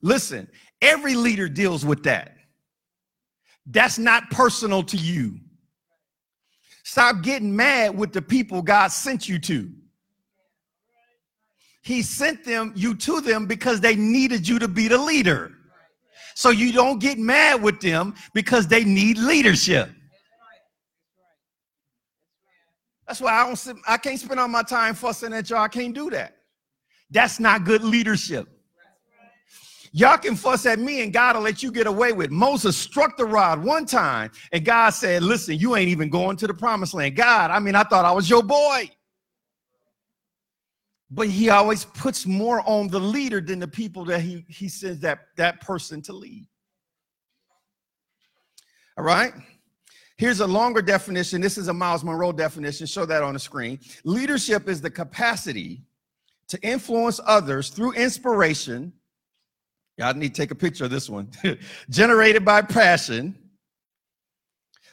[0.01, 0.47] Listen,
[0.81, 2.37] every leader deals with that.
[3.65, 5.41] That's not personal to you.
[6.87, 9.69] Stop getting mad with the people God sent you to.
[11.83, 15.51] He sent them you to them because they needed you to be the leader.
[16.33, 19.89] So you don't get mad with them because they need leadership.
[23.05, 25.63] That's why I don't I can't spend all my time fussing at y'all.
[25.63, 26.37] I can't do that.
[27.11, 28.47] That's not good leadership.
[29.97, 32.29] Y'all can fuss at me and God will let you get away with.
[32.29, 36.45] Moses struck the rod one time and God said, Listen, you ain't even going to
[36.45, 37.15] the promised land.
[37.15, 38.91] God, I mean, I thought I was your boy.
[41.09, 44.99] But he always puts more on the leader than the people that he, he sends
[44.99, 46.45] that, that person to lead.
[48.99, 49.33] All right.
[50.17, 51.41] Here's a longer definition.
[51.41, 52.85] This is a Myles Munroe definition.
[52.85, 53.79] Show that on the screen.
[54.03, 55.81] Leadership is the capacity
[56.49, 58.93] to influence others through inspiration
[59.97, 61.29] Y'all need to take a picture of this one.
[61.89, 63.35] Generated by passion.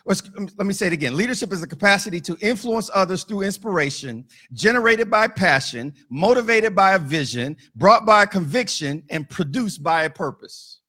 [0.07, 1.17] Um, let me say it again.
[1.17, 6.99] Leadership is the capacity to influence others through inspiration, generated by passion, motivated by a
[6.99, 10.81] vision, brought by a conviction, and produced by a purpose.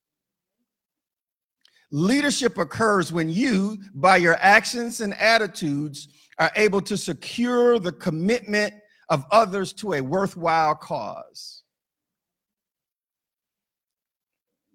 [1.91, 8.73] Leadership occurs when you, by your actions and attitudes, are able to secure the commitment
[9.09, 11.63] of others to a worthwhile cause.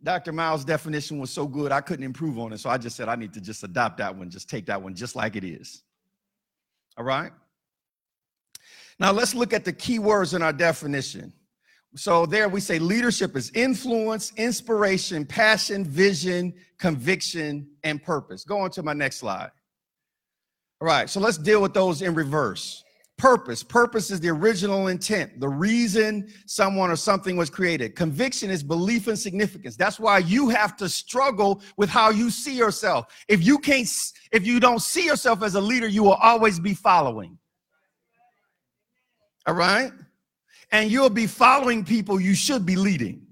[0.02, 0.32] Dr.
[0.32, 2.58] Myles' definition was so good, I couldn't improve on it.
[2.58, 4.94] So I just said, I need to just adopt that one, just take that one
[4.94, 5.82] just like it is.
[6.96, 7.32] All right?
[8.98, 11.32] Now let's look at the key words in our definition.
[11.96, 18.44] So there we say leadership is influence, inspiration, passion, vision, conviction, and purpose.
[18.44, 19.50] Go on to my next slide.
[20.80, 22.84] All right, so let's deal with those in reverse.
[23.20, 23.62] Purpose.
[23.62, 27.94] Purpose is the original intent, the reason someone or something was created.
[27.94, 29.76] Conviction is belief and significance.
[29.76, 33.14] That's why you have to struggle with how you see yourself.
[33.28, 33.86] If you can't,
[34.32, 37.36] if you don't see yourself as a leader, you will always be following.
[39.46, 39.92] All right?
[40.72, 43.26] And you'll be following people you should be leading.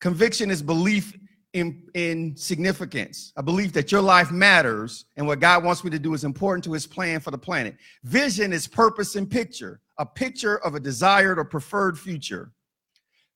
[0.00, 1.16] Conviction is belief
[1.56, 5.98] in, in significance, a belief that your life matters and what God wants me to
[5.98, 7.76] do is important to his plan for the planet.
[8.04, 12.52] Vision is purpose and picture, a picture of a desired or preferred future.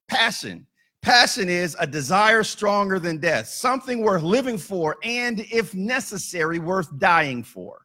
[0.06, 0.66] Passion.
[1.00, 6.90] Passion is a desire stronger than death, something worth living for, and if necessary, worth
[6.98, 7.80] dying for.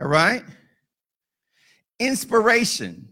[0.00, 0.44] All right?
[1.98, 3.08] Inspiration.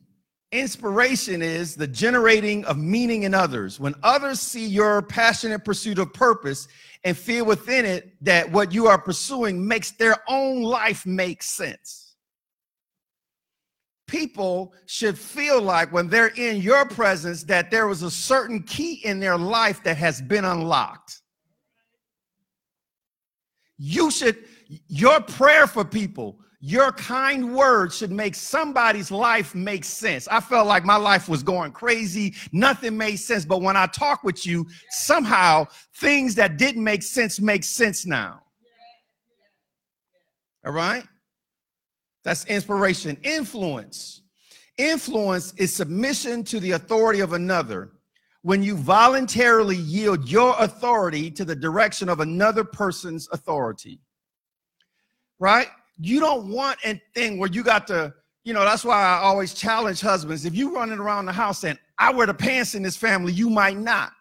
[0.53, 3.80] Inspiration is the generating of meaning in others.
[3.80, 6.68] When others see your passionate pursuit of purpose
[7.03, 12.14] and feel within it that what you are pursuing makes their own life make sense.
[14.07, 19.01] People should feel like when they're in your presence that there was a certain key
[19.05, 21.22] in their life that has been unlocked.
[23.78, 24.44] You should,
[24.86, 30.27] your prayer for people your kind words should make somebody's life make sense.
[30.27, 32.35] I felt like my life was going crazy.
[32.51, 33.45] Nothing made sense.
[33.45, 38.43] But when I talk with you, somehow things that didn't make sense make sense now.
[40.67, 41.05] All right?
[42.25, 43.17] That's inspiration.
[43.23, 44.23] Influence.
[44.77, 47.93] Influence is submission to the authority of another.
[48.43, 54.01] When you voluntarily yield your authority to the direction of another person's authority.
[55.39, 55.69] Right?
[55.99, 58.12] You don't want a thing where you got to,
[58.44, 60.44] you know, that's why I always challenge husbands.
[60.44, 63.49] If you're running around the house saying, I wear the pants in this family, you
[63.49, 64.12] might not.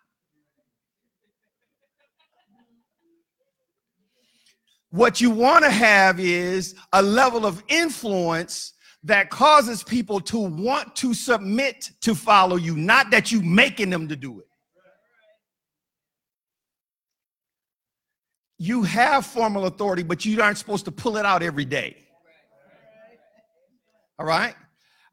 [4.91, 8.73] What you want to have is a level of influence
[9.03, 14.07] that causes people to want to submit to follow you, not that you're making them
[14.07, 14.47] to do it.
[18.57, 21.97] You have formal authority, but you aren't supposed to pull it out every day.
[24.17, 24.55] All right?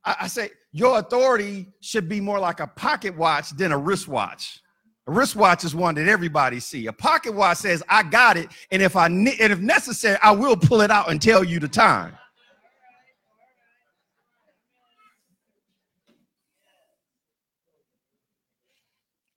[0.05, 4.61] I, I, say your authority should be more like a pocket watch than a wristwatch.
[5.09, 6.87] A wristwatch is one that everybody see.
[6.87, 10.57] A pocket watch says, "I got it," and if I and if necessary, I will
[10.57, 12.17] pull it out and tell you the time.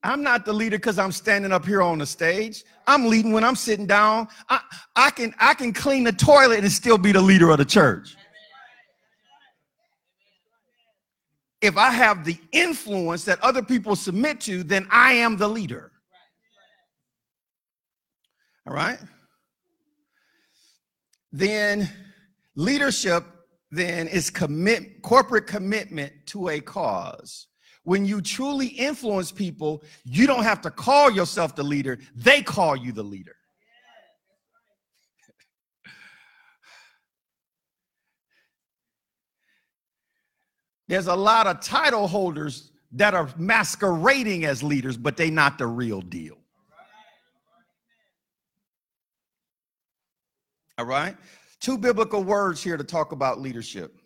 [0.06, 2.64] I'm not the leader because I'm standing up here on the stage.
[2.86, 4.28] I'm leading when I'm sitting down.
[4.48, 4.62] I,
[4.96, 8.16] I can I can clean the toilet and still be the leader of the church.
[11.60, 15.92] If I have the influence that other people submit to, then I am the leader.
[18.68, 19.00] All right?
[21.32, 21.90] Then
[22.56, 23.24] leadership
[23.72, 27.48] then is commit corporate commitment to a cause
[27.86, 32.76] when you truly influence people, you don't have to call yourself the leader, they call
[32.76, 33.38] you the leader.
[40.88, 45.68] There's a lot of title holders that are masquerading as leaders, but they're not the
[45.68, 46.38] real deal.
[50.78, 51.16] All right?
[51.60, 53.98] Two biblical words here to talk about leadership.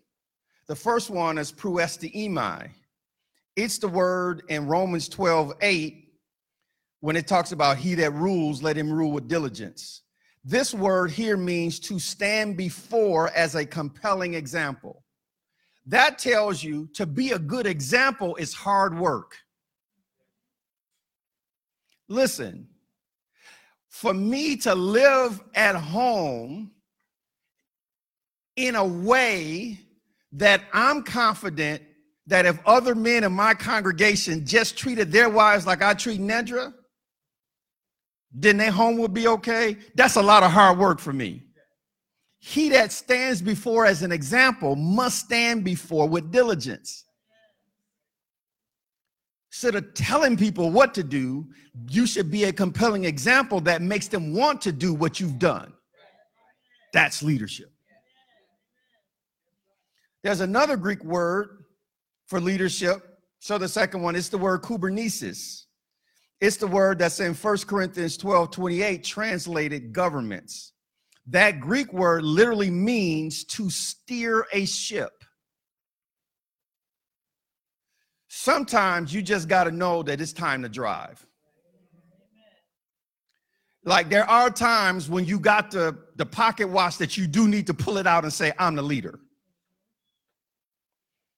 [0.68, 2.70] The first one is proistemi,
[3.64, 6.14] it's the word in Romans 12, 8,
[7.02, 10.04] when it talks about he that rules, let him rule with diligence.
[10.44, 15.04] This word here means to stand before as a compelling example.
[15.86, 19.36] That tells you to be a good example is hard work.
[22.08, 22.68] Listen,
[23.90, 26.72] for me to live at home
[28.56, 29.80] in a way
[30.34, 31.82] that I'm confident
[32.30, 36.74] that if other men in my congregation just treated their wives like I treat Nedra,
[38.32, 39.76] then their home would be okay.
[39.96, 41.44] That's a lot of hard work for me.
[42.38, 47.04] He that stands before as an example must stand before with diligence.
[49.52, 51.48] Instead of telling people what to do,
[51.90, 55.74] you should be a compelling example that makes them want to do what you've done.
[56.94, 57.72] That's leadership.
[60.22, 61.59] There's another Greek word
[62.30, 63.02] for leadership.
[63.40, 65.66] So the second one is the word kubernesis.
[66.40, 70.74] It's the word that's in 1 Corinthians 12 28, translated governments.
[71.28, 75.12] That Greek word literally means to steer a ship.
[78.28, 81.26] Sometimes you just got to know that it's time to drive.
[83.84, 87.66] Like there are times when you got the, the pocket watch that you do need
[87.68, 89.20] to pull it out and say, I'm the leader.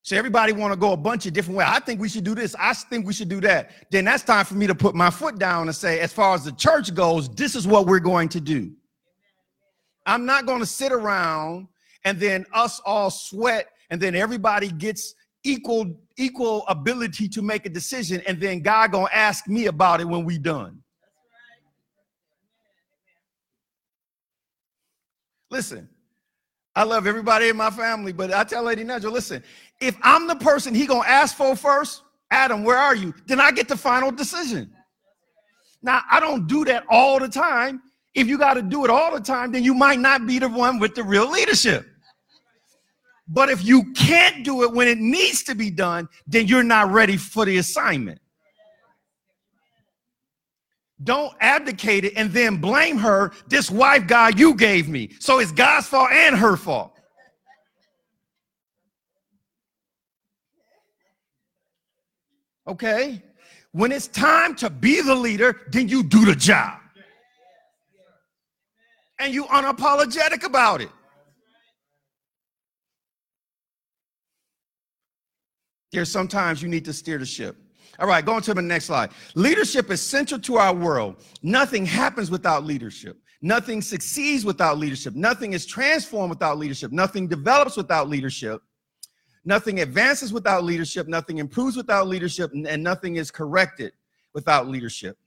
[0.04, 1.68] So everybody want to go a bunch of different ways.
[1.70, 2.56] I think we should do this.
[2.58, 3.70] I think we should do that.
[3.90, 6.44] Then that's time for me to put my foot down and say, as far as
[6.44, 8.72] the church goes, this is what we're going to do.
[10.04, 11.68] I'm not going to sit around
[12.04, 17.68] and then us all sweat and then everybody gets equal equal ability to make a
[17.68, 20.82] decision and then God going to ask me about it when we done.
[25.50, 25.88] Listen,
[26.74, 29.42] I love everybody in my family, but I tell Lady Nedra, listen,
[29.82, 33.12] if I'm the person he gonna ask for first, Adam, where are you?
[33.26, 34.72] Then I get the final decision.
[35.82, 37.82] Now, I don't do that all the time.
[38.14, 40.48] If you got to do it all the time, then you might not be the
[40.48, 41.86] one with the real leadership.
[43.26, 46.90] But if you can't do it when it needs to be done, then you're not
[46.90, 48.20] ready for the assignment.
[51.02, 55.10] Don't abdicate it and then blame her, this wife God you gave me.
[55.18, 56.91] So it's God's fault and her fault.
[62.66, 63.22] Okay?
[63.72, 66.78] When it's time to be the leader, then you do the job.
[69.18, 70.90] And you unapologetic about it.
[75.92, 77.56] There's sometimes you need to steer the ship.
[77.98, 79.10] All right, going to the next slide.
[79.34, 81.16] Leadership is central to our world.
[81.42, 83.18] Nothing happens without leadership.
[83.42, 85.14] Nothing succeeds without leadership.
[85.14, 86.92] Nothing is transformed without leadership.
[86.92, 88.62] Nothing develops without leadership.
[89.44, 91.08] Nothing advances without leadership.
[91.08, 92.52] Nothing improves without leadership.
[92.52, 93.92] And nothing is corrected
[94.34, 95.18] without leadership.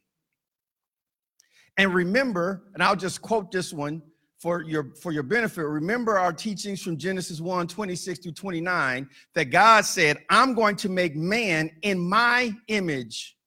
[1.77, 4.01] And remember, and I'll just quote this one
[4.39, 9.45] for your for your benefit remember our teachings from genesis 1 26 through 29 that
[9.45, 13.37] god said i'm going to make man in my image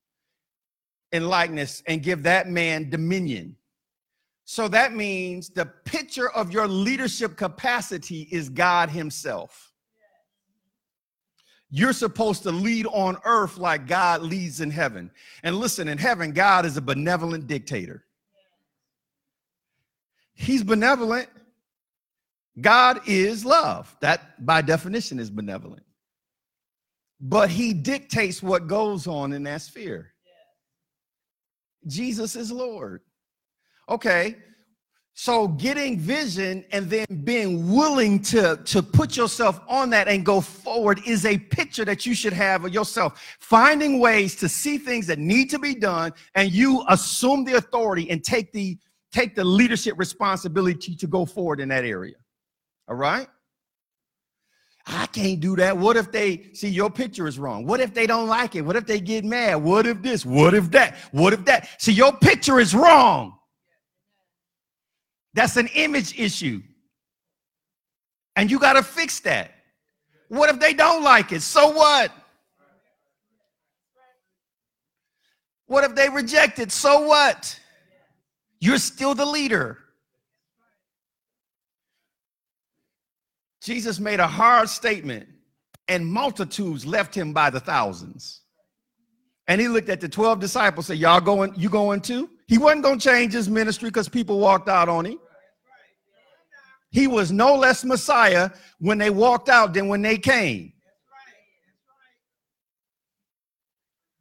[1.13, 3.55] and likeness and give that man dominion
[4.45, 9.68] so that means the picture of your leadership capacity is god himself
[11.71, 15.11] you're supposed to lead on earth like god leads in heaven
[15.43, 18.05] and listen in heaven god is a benevolent dictator
[20.39, 21.29] He's benevolent.
[22.61, 23.95] God is love.
[24.01, 25.83] That, by definition, is benevolent.
[27.21, 30.13] But he dictates what goes on in that sphere.
[31.89, 33.03] Jesus is Lord.
[33.89, 34.37] Okay,
[35.21, 40.41] so getting vision and then being willing to, to put yourself on that and go
[40.41, 43.21] forward is a picture that you should have of yourself.
[43.41, 48.09] Finding ways to see things that need to be done and you assume the authority
[48.11, 48.79] and take the
[49.11, 52.15] take the leadership responsibility to go forward in that area.
[52.87, 53.27] All right?
[54.87, 55.77] I can't do that.
[55.77, 57.67] What if they see your picture is wrong?
[57.67, 58.63] What if they don't like it?
[58.63, 59.57] What if they get mad?
[59.57, 60.25] What if this?
[60.25, 60.95] What if that?
[61.11, 61.69] What if that?
[61.83, 63.38] See, your picture is wrong.
[65.39, 66.61] That's an image issue.
[68.35, 69.53] And you got to fix that.
[70.27, 71.43] What if they don't like it?
[71.43, 72.11] So what?
[75.67, 76.73] What if they reject it?
[76.73, 77.57] So what?
[78.59, 79.79] You're still the leader.
[83.63, 85.29] Jesus made a hard statement,
[85.87, 88.41] and multitudes left him by the thousands.
[89.47, 92.29] And he looked at the 12 disciples, said, Y'all going, you going too?
[92.49, 95.19] He wasn't going to change his ministry because people walked out on him.
[96.91, 100.73] He was no less Messiah when they walked out than when they came.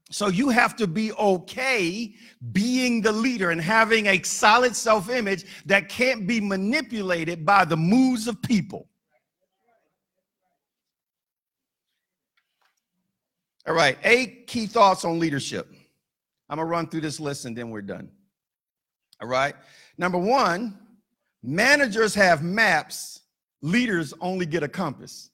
[0.10, 2.14] So you have to be okay
[2.52, 7.76] being the leader and having a solid self image that can't be manipulated by the
[7.76, 8.88] moods of people.
[13.68, 15.68] All right, eight key thoughts on leadership.
[16.50, 18.10] I'm gonna run through this list and then we're done.
[19.22, 19.56] All right,
[19.98, 20.80] number one,
[21.44, 23.22] managers have maps,
[23.62, 25.30] leaders only get a compass.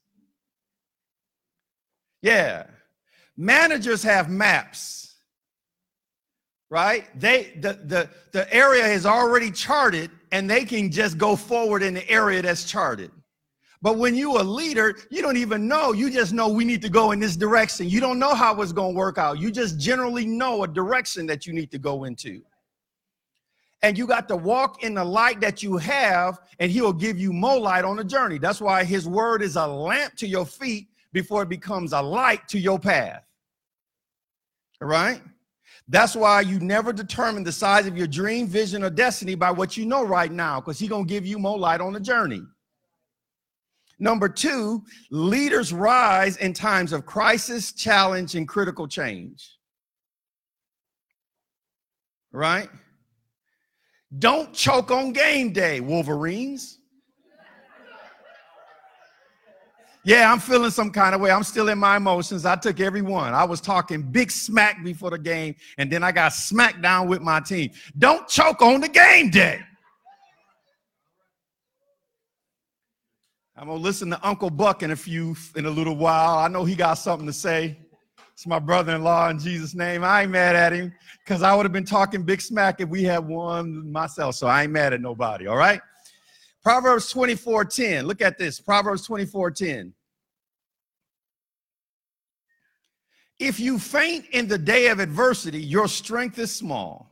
[2.21, 2.67] Yeah,
[3.37, 5.15] Managers have maps,
[6.69, 7.07] right?
[7.19, 11.95] They the the the area is already charted and they can just go forward in
[11.95, 13.11] the area that's charted.
[13.81, 15.93] But when you a leader, you don't even know.
[15.93, 17.89] You just know we need to go in this direction.
[17.89, 19.39] You don't know how it's going to work out.
[19.39, 22.43] You just generally know a direction that you need to go into.
[23.83, 27.33] And you got to walk in the light that you have, and he'll give you
[27.33, 28.37] more light on the journey.
[28.37, 32.47] That's why his word is a lamp to your feet before it becomes a light
[32.47, 33.23] to your path.
[34.81, 35.21] All right?
[35.89, 39.75] That's why you never determine the size of your dream, vision, or destiny by what
[39.75, 42.41] you know right now, because he's gonna give you more light on the journey.
[43.99, 49.57] Number two, leaders rise in times of crisis, challenge, and critical change.
[52.31, 52.69] Right?
[54.19, 56.79] Don't choke on game day, Wolverines.
[60.05, 61.31] Yeah, I'm feeling some kind of way.
[61.31, 62.45] I'm still in my emotions.
[62.45, 63.33] I took every one.
[63.33, 67.21] I was talking big smack before the game, and then I got smacked down with
[67.21, 67.71] my team.
[67.97, 69.61] Don't choke on the game day.
[73.55, 76.37] I'm gonna listen to Uncle Buck in a few in a little while.
[76.37, 77.77] I know he got something to say.
[78.33, 80.03] It's my brother-in-law in Jesus' name.
[80.03, 80.91] I ain't mad at him
[81.23, 84.35] because I would have been talking big smack if we had won myself.
[84.35, 85.47] So I ain't mad at nobody.
[85.47, 85.79] All right.
[86.63, 88.07] Proverbs 24 10.
[88.07, 88.59] Look at this.
[88.59, 89.93] Proverbs 24 10.
[93.39, 97.11] If you faint in the day of adversity, your strength is small.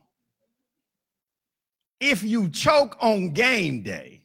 [2.00, 4.24] If you choke on game day,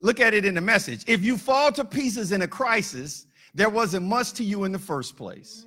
[0.00, 1.04] look at it in the message.
[1.06, 4.78] If you fall to pieces in a crisis, there wasn't much to you in the
[4.78, 5.66] first place.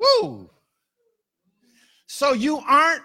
[0.00, 0.50] Woo!
[2.06, 3.02] So you aren't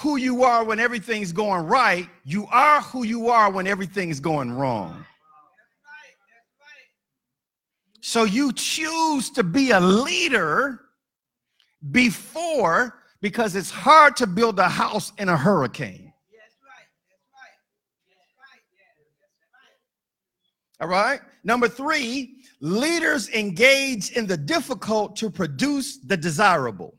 [0.00, 4.52] who you are when everything's going right, you are who you are when everything's going
[4.52, 5.04] wrong.
[8.00, 10.80] So you choose to be a leader
[11.90, 16.12] before because it's hard to build a house in a hurricane.
[20.80, 21.20] All right.
[21.44, 26.94] Number three, leaders engage in the difficult to produce the desirable.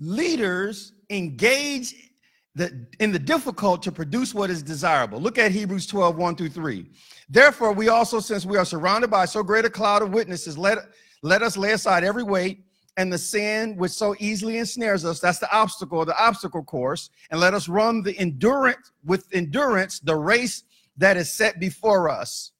[0.00, 2.10] leaders engage
[2.56, 5.20] the, in the difficult to produce what is desirable.
[5.20, 6.86] Look at Hebrews 12, 1 through 3.
[7.28, 10.78] Therefore, we also, since we are surrounded by so great a cloud of witnesses, let,
[11.22, 12.64] let us lay aside every weight
[13.00, 15.20] and the sin which so easily ensnares us.
[15.20, 17.08] That's the obstacle, the obstacle course.
[17.30, 20.64] And let us run the endurance with endurance, the race
[20.98, 22.52] that is set before us.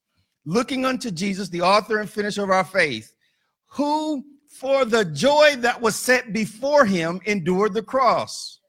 [0.46, 3.12] Looking unto Jesus, the author and finisher of our faith,
[3.66, 8.60] who for the joy that was set before him, endured the cross.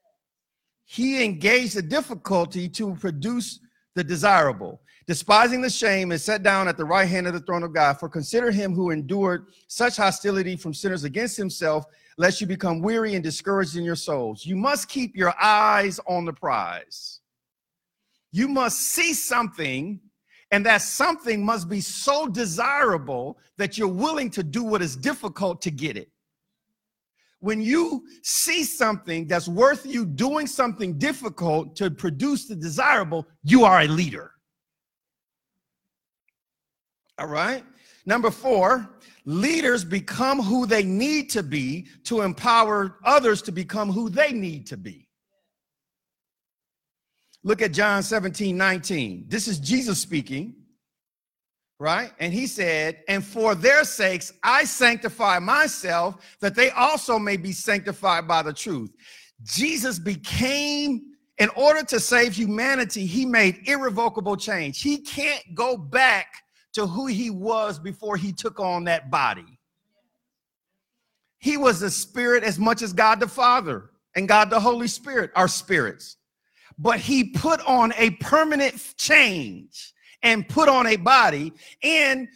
[0.84, 3.62] He engaged the difficulty to produce
[3.96, 4.82] the desirable,
[5.12, 8.00] despising the shame, and sat down at the right hand of the throne of God.
[8.00, 11.84] For consider him who endured such hostility from sinners against himself,
[12.18, 14.46] lest you become weary and discouraged in your souls.
[14.46, 17.20] You must keep your eyes on the prize.
[18.32, 20.00] You must see something
[20.52, 25.62] and that something must be so desirable that you're willing to do what is difficult
[25.64, 26.10] to get it.
[27.42, 33.66] When you see something that's worth you doing something difficult to produce the desirable, you
[33.66, 34.32] are a leader.
[37.22, 37.64] All right.
[38.08, 38.90] Number four,
[39.26, 44.66] leaders become who they need to be to empower others to become who they need
[44.68, 45.08] to be.
[47.44, 49.26] Look at John 17, 19.
[49.28, 50.56] This is Jesus speaking,
[51.78, 52.12] right?
[52.18, 57.52] And he said, And for their sakes I sanctify myself, that they also may be
[57.52, 58.90] sanctified by the truth.
[59.44, 61.04] Jesus became,
[61.38, 64.82] in order to save humanity, he made irrevocable change.
[64.82, 66.26] He can't go back
[66.74, 69.60] to who he was before he took on that body.
[71.40, 75.32] He was the spirit as much as God the Father and God the Holy Spirit
[75.36, 76.18] are spirits
[76.82, 79.94] but he put on a permanent change
[80.24, 81.54] and put on a body
[81.84, 82.28] and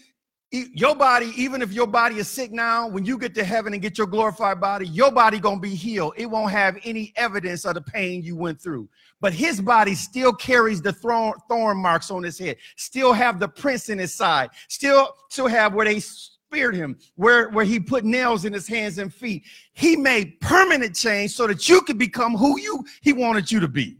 [0.73, 3.81] your body even if your body is sick now when you get to heaven and
[3.81, 7.73] get your glorified body your body gonna be healed it won't have any evidence of
[7.75, 8.87] the pain you went through
[9.21, 13.47] but his body still carries the thorn, thorn marks on his head still have the
[13.47, 18.03] prints in his side still still have where they speared him where where he put
[18.03, 19.43] nails in his hands and feet
[19.73, 23.67] he made permanent change so that you could become who you he wanted you to
[23.67, 23.97] be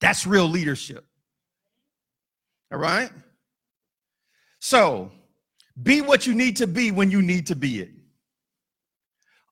[0.00, 1.04] that's real leadership.
[2.72, 3.10] All right?
[4.60, 5.10] So,
[5.82, 7.90] be what you need to be when you need to be it.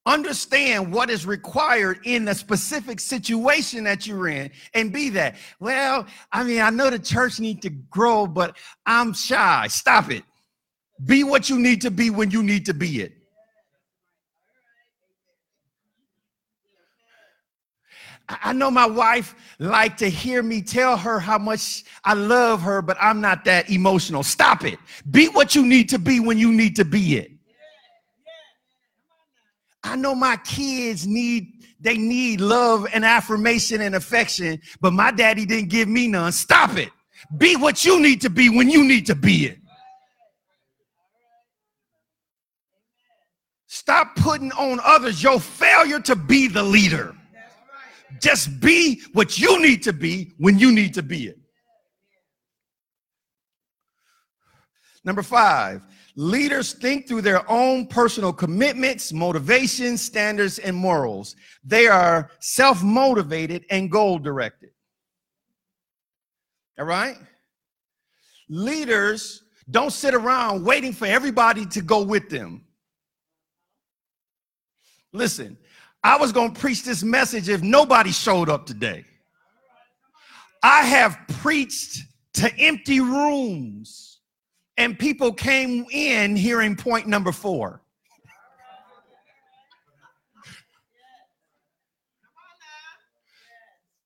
[0.06, 5.34] Understand what is required in the specific situation that you're in and be that.
[5.58, 9.66] Well, I mean, I know the church needs to grow, but I'm shy.
[9.68, 10.22] Stop it.
[11.04, 13.12] Be what you need to be when you need to be it.
[18.28, 22.82] I know my wife liked to hear me tell her how much I love her,
[22.82, 24.24] but I'm not that emotional.
[24.24, 24.78] Stop it.
[25.10, 27.30] Be what you need to be when you need to be it.
[29.84, 35.46] I know my kids need they need love and affirmation and affection, but my daddy
[35.46, 36.32] didn't give me none.
[36.32, 36.90] Stop it.
[37.36, 39.58] Be what you need to be when you need to be it.
[43.66, 47.15] Stop putting on others your failure to be the leader.
[48.20, 51.38] Just be what you need to be when you need to be it.
[55.04, 55.82] Number five,
[56.16, 61.36] leaders think through their own personal commitments, motivations, standards, and morals.
[61.64, 64.70] They are self motivated and goal directed.
[66.78, 67.16] All right?
[68.48, 72.64] Leaders don't sit around waiting for everybody to go with them.
[75.12, 75.56] Listen,
[76.06, 79.04] I was going to preach this message if nobody showed up today.
[80.62, 82.04] I have preached
[82.34, 84.20] to empty rooms,
[84.76, 87.82] and people came in hearing point number four.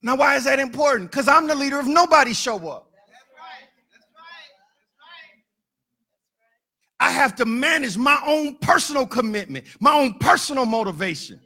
[0.01, 1.11] Now, why is that important?
[1.11, 2.91] Because I'm the leader if nobody show up.
[6.99, 11.41] I have to manage my own personal commitment, my own personal motivation.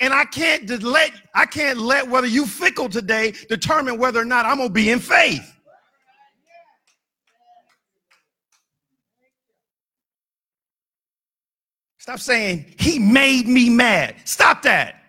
[0.00, 4.46] And I can't let I can't let whether you fickle today determine whether or not
[4.46, 5.48] I'm gonna be in faith.
[11.98, 14.16] Stop saying he made me mad.
[14.24, 15.04] Stop that.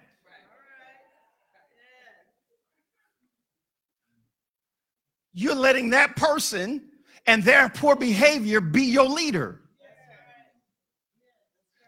[5.34, 6.84] You're letting that person
[7.26, 9.63] and their poor behavior be your leader.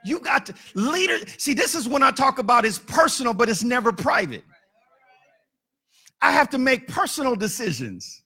[0.06, 1.18] You got to leader.
[1.38, 4.44] See, this is when I talk about it's personal, but it's never private.
[6.22, 8.24] I have to make personal decisions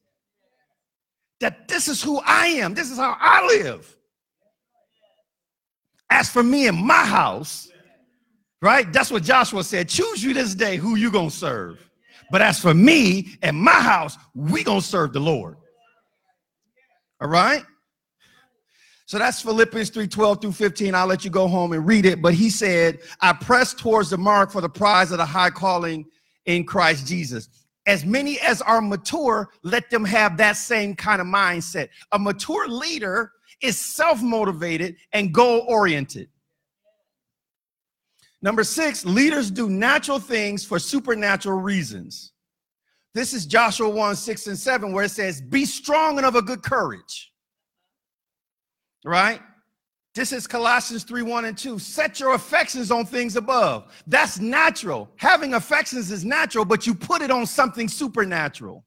[1.39, 3.95] that this is who I am, this is how I live.
[6.09, 7.69] As for me and my house,
[8.61, 8.91] right?
[8.91, 9.87] That's what Joshua said.
[9.87, 11.89] Choose you this day who you gonna serve.
[12.31, 15.57] But as for me and my house, we gonna serve the Lord.
[17.21, 17.63] All right?
[19.09, 20.93] So that's Philippians 3 12 through 15.
[20.93, 22.21] I'll let you go home and read it.
[22.21, 26.05] But he said, I press towards the mark for the prize of the high calling
[26.45, 27.49] in Christ Jesus.
[27.87, 31.89] As many as are mature, let them have that same kind of mindset.
[32.11, 33.31] A mature leader
[33.63, 36.29] is self motivated and goal oriented.
[38.43, 42.33] Number six, leaders do natural things for supernatural reasons.
[43.15, 46.43] This is Joshua 1 6 and 7, where it says, Be strong and of a
[46.43, 47.29] good courage.
[49.05, 49.41] Right?
[50.15, 51.79] This is Colossians 3 1 and 2.
[51.79, 53.93] Set your affections on things above.
[54.07, 55.09] That's natural.
[55.17, 58.85] Having affections is natural, but you put it on something supernatural.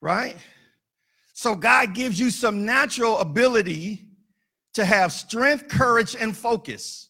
[0.00, 0.36] Right?
[1.32, 4.06] So God gives you some natural ability
[4.74, 7.08] to have strength, courage, and focus,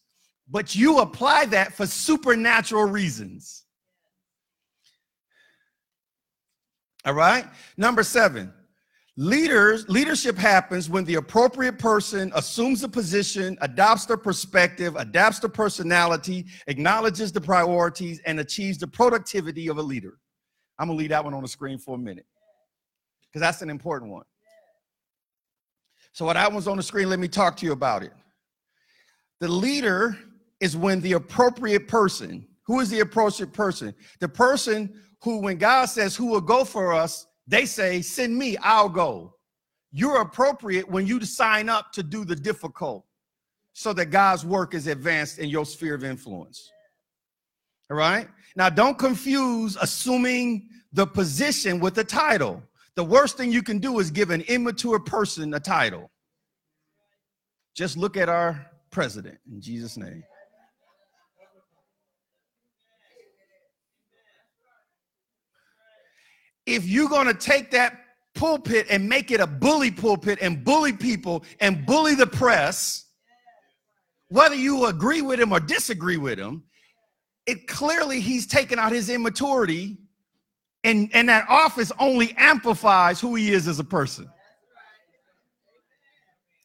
[0.49, 3.65] but you apply that for supernatural reasons.
[7.03, 7.45] All right.
[7.77, 8.53] Number seven,
[9.17, 15.49] leaders leadership happens when the appropriate person assumes a position, adopts their perspective, adapts their
[15.49, 20.19] personality, acknowledges the priorities, and achieves the productivity of a leader.
[20.79, 22.25] I'm gonna leave that one on the screen for a minute
[23.23, 24.25] because that's an important one.
[26.13, 28.13] So, what that one's on the screen, let me talk to you about it.
[29.39, 30.17] The leader
[30.59, 33.93] is when the appropriate person, who is the appropriate person?
[34.19, 38.57] The person who, when God says, Who will go for us, they say, Send me,
[38.57, 39.35] I'll go.
[39.91, 43.05] You're appropriate when you sign up to do the difficult
[43.73, 46.69] so that God's work is advanced in your sphere of influence.
[47.89, 48.27] All right?
[48.55, 52.61] Now, don't confuse assuming the position with the title.
[52.95, 56.09] The worst thing you can do is give an immature person a title.
[57.75, 60.23] Just look at our president in Jesus' name.
[66.67, 67.97] If you're going to take that
[68.35, 73.05] pulpit and make it a bully pulpit and bully people and bully the press,
[74.27, 76.63] whether you agree with him or disagree with him,
[77.47, 79.97] it clearly he's taken out his immaturity
[80.83, 84.29] and, and that office only amplifies who he is as a person.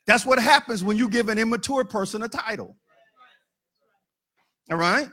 [0.07, 2.77] That's what happens when you give an immature person a title.
[4.71, 5.09] All right?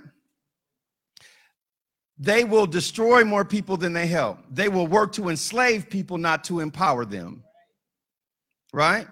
[2.20, 4.40] They will destroy more people than they help.
[4.52, 7.44] They will work to enslave people, not to empower them.
[8.74, 9.08] Right?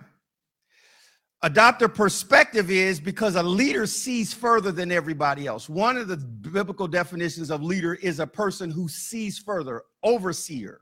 [1.43, 5.69] Adopter perspective is because a leader sees further than everybody else.
[5.69, 10.81] One of the biblical definitions of leader is a person who sees further, overseer.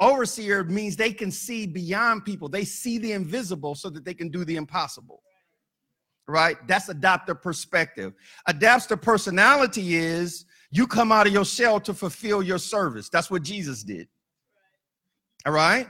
[0.00, 4.30] Overseer means they can see beyond people, they see the invisible so that they can
[4.30, 5.22] do the impossible.
[6.28, 6.56] Right?
[6.66, 8.14] That's adopter perspective.
[8.46, 13.08] Adapter personality is you come out of your shell to fulfill your service.
[13.08, 14.08] That's what Jesus did.
[15.46, 15.86] All right?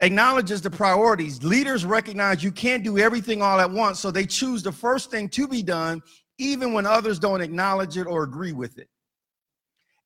[0.00, 1.42] acknowledges the priorities.
[1.42, 5.28] Leaders recognize you can't do everything all at once, so they choose the first thing
[5.30, 6.02] to be done,
[6.38, 8.88] even when others don't acknowledge it or agree with it.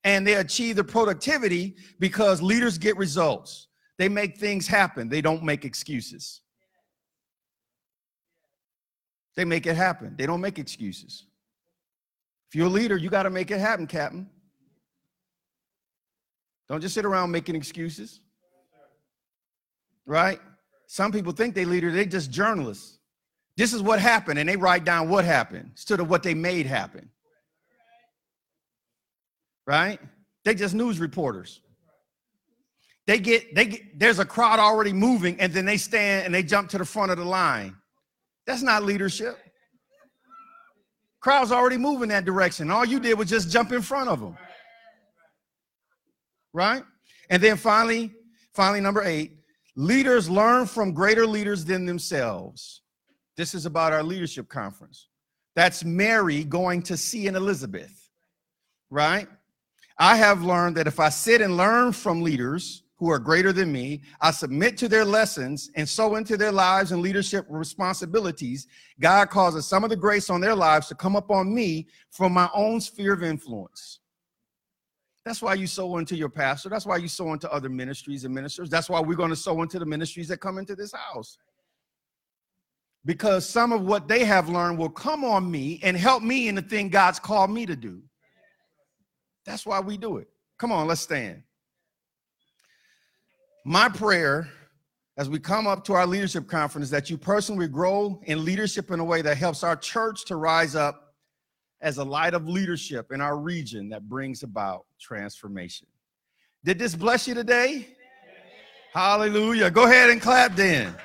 [0.03, 3.67] And they achieve the productivity because leaders get results.
[3.97, 6.41] They make things happen, they don't make excuses.
[9.35, 11.25] They make it happen, they don't make excuses.
[12.49, 14.29] If you're a leader, you got to make it happen, Captain.
[16.67, 18.19] Don't just sit around making excuses
[20.09, 20.41] right?
[20.87, 22.97] Some people think they leaders, they just journalists.
[23.55, 26.65] This is what happened, and they write down what happened instead of what they made
[26.65, 27.09] happen.
[29.67, 29.99] Right?
[30.43, 31.61] They just news reporters.
[33.05, 36.43] They get they get there's a crowd already moving, and then they stand and they
[36.43, 37.75] jump to the front of the line.
[38.47, 39.37] That's not leadership.
[41.21, 42.71] Crowd's already moving that direction.
[42.71, 44.37] All you did was just jump in front of them.
[46.53, 46.83] Right?
[47.29, 48.11] And then finally,
[48.53, 49.39] finally, number eight,
[49.79, 52.81] Leaders learn from greater leaders than themselves.
[53.37, 55.07] This is about our leadership conference.
[55.55, 58.09] That's Mary going to see an Elizabeth,
[58.89, 59.29] right?
[59.97, 63.71] I have learned that if I sit and learn from leaders who are greater than
[63.71, 68.67] me, I submit to their lessons and sow into their lives and leadership responsibilities,
[68.99, 72.49] God causes some of the grace on their lives to come upon me from my
[72.53, 73.99] own sphere of influence.
[75.23, 76.69] That's why you sow into your pastor.
[76.69, 78.69] That's why you sow into other ministries and ministers.
[78.69, 81.37] That's why we're going to sow into the ministries that come into this house.
[83.05, 86.55] Because some of what they have learned will come on me and help me in
[86.55, 88.01] the thing God's called me to do.
[89.45, 90.27] That's why we do it.
[90.57, 91.43] Come on, let's stand.
[93.65, 94.49] My prayer
[95.17, 98.99] as we come up to our leadership conference that you personally grow in leadership in
[98.99, 101.13] a way that helps our church to rise up
[101.81, 105.87] as a light of leadership in our region that brings about transformation.
[106.63, 107.95] Did this bless you today?
[108.93, 109.69] Hallelujah.
[109.69, 110.95] Go ahead and clap then.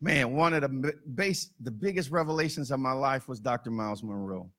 [0.00, 3.70] Man, one of the base, the biggest revelations of my life was Dr.
[3.70, 4.50] Myles Munroe.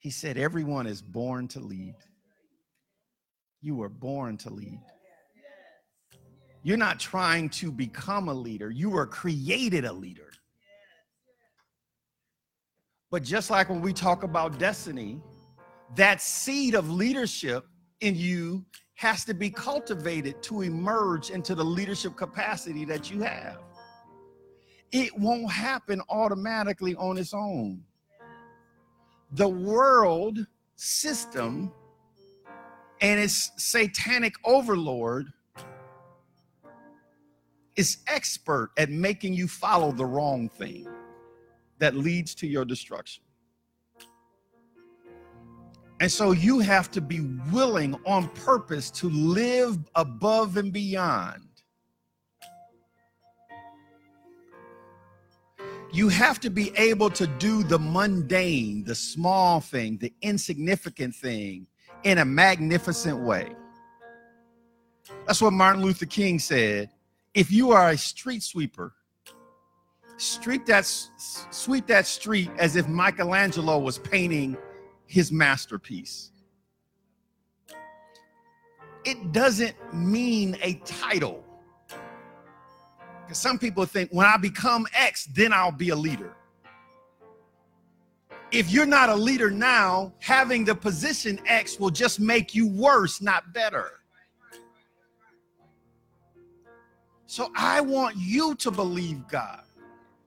[0.00, 1.94] He said, Everyone is born to lead.
[3.60, 4.80] You were born to lead.
[6.62, 10.32] You're not trying to become a leader, you were created a leader.
[13.10, 15.20] But just like when we talk about destiny,
[15.96, 17.66] that seed of leadership
[18.00, 23.58] in you has to be cultivated to emerge into the leadership capacity that you have.
[24.92, 27.82] It won't happen automatically on its own.
[29.32, 31.72] The world system
[33.00, 35.32] and its satanic overlord
[37.76, 40.86] is expert at making you follow the wrong thing
[41.78, 43.22] that leads to your destruction.
[46.00, 47.20] And so you have to be
[47.52, 51.49] willing on purpose to live above and beyond.
[55.92, 61.66] You have to be able to do the mundane, the small thing, the insignificant thing
[62.04, 63.48] in a magnificent way.
[65.26, 66.90] That's what Martin Luther King said
[67.34, 68.92] if you are a street sweeper,
[70.16, 74.56] sweep that sweep that street as if Michelangelo was painting
[75.06, 76.30] his masterpiece.
[79.04, 81.44] It doesn't mean a title.
[83.30, 86.34] Because some people think when I become X, then I'll be a leader.
[88.50, 93.22] If you're not a leader now, having the position X will just make you worse,
[93.22, 93.92] not better.
[97.26, 99.62] So I want you to believe, God,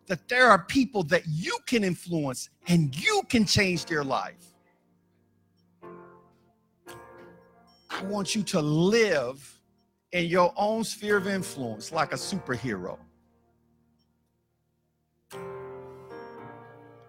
[0.07, 4.55] that there are people that you can influence and you can change their life.
[7.89, 9.59] I want you to live
[10.13, 12.97] in your own sphere of influence like a superhero.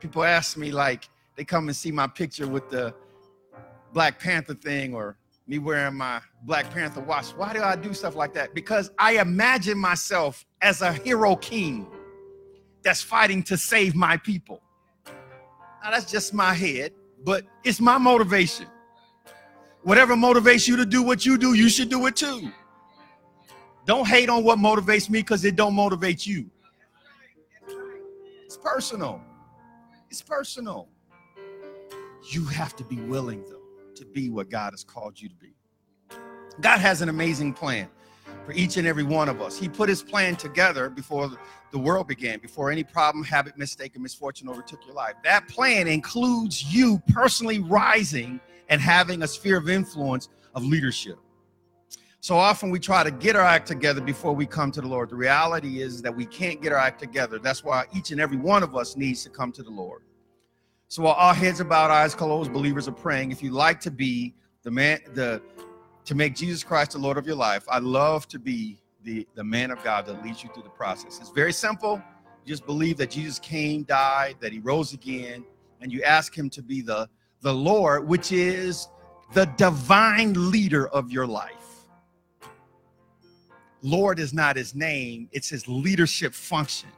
[0.00, 2.94] People ask me, like, they come and see my picture with the
[3.92, 7.28] Black Panther thing or me wearing my Black Panther watch.
[7.36, 8.54] Why do I do stuff like that?
[8.54, 11.86] Because I imagine myself as a hero king
[12.82, 14.62] that's fighting to save my people.
[15.82, 16.92] Now, that's just my head,
[17.22, 18.66] but it's my motivation.
[19.82, 22.50] Whatever motivates you to do what you do, you should do it too.
[23.86, 26.50] Don't hate on what motivates me because it don't motivate you.
[28.44, 29.20] It's personal.
[30.10, 30.88] It's personal.
[32.30, 33.60] You have to be willing, though
[33.96, 35.54] to be what God has called you to be.
[36.60, 37.88] God has an amazing plan.
[38.44, 39.58] for each and every one of us.
[39.58, 41.30] He put his plan together before
[41.70, 45.14] the world began, before any problem, habit, mistake, or misfortune overtook your life.
[45.24, 51.18] That plan includes you personally rising and having a sphere of influence of leadership.
[52.24, 55.10] So often we try to get our act together before we come to the Lord.
[55.10, 57.38] The reality is that we can't get our act together.
[57.38, 60.00] That's why each and every one of us needs to come to the Lord.
[60.88, 63.30] So while our heads are bowed, eyes closed, believers are praying.
[63.30, 65.42] If you'd like to be the man, the
[66.06, 69.44] to make Jesus Christ the Lord of your life, I love to be the, the
[69.44, 71.20] man of God that leads you through the process.
[71.20, 72.02] It's very simple.
[72.46, 75.44] You just believe that Jesus came, died, that he rose again,
[75.82, 77.06] and you ask him to be the,
[77.42, 78.88] the Lord, which is
[79.34, 81.63] the divine leader of your life.
[83.84, 86.88] Lord is not his name, it's his leadership function.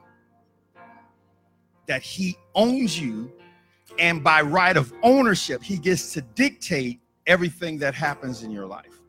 [1.87, 3.32] That he owns you,
[3.99, 9.01] and by right of ownership, he gets to dictate everything that happens in your life.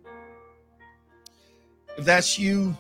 [1.97, 2.75] If that's you,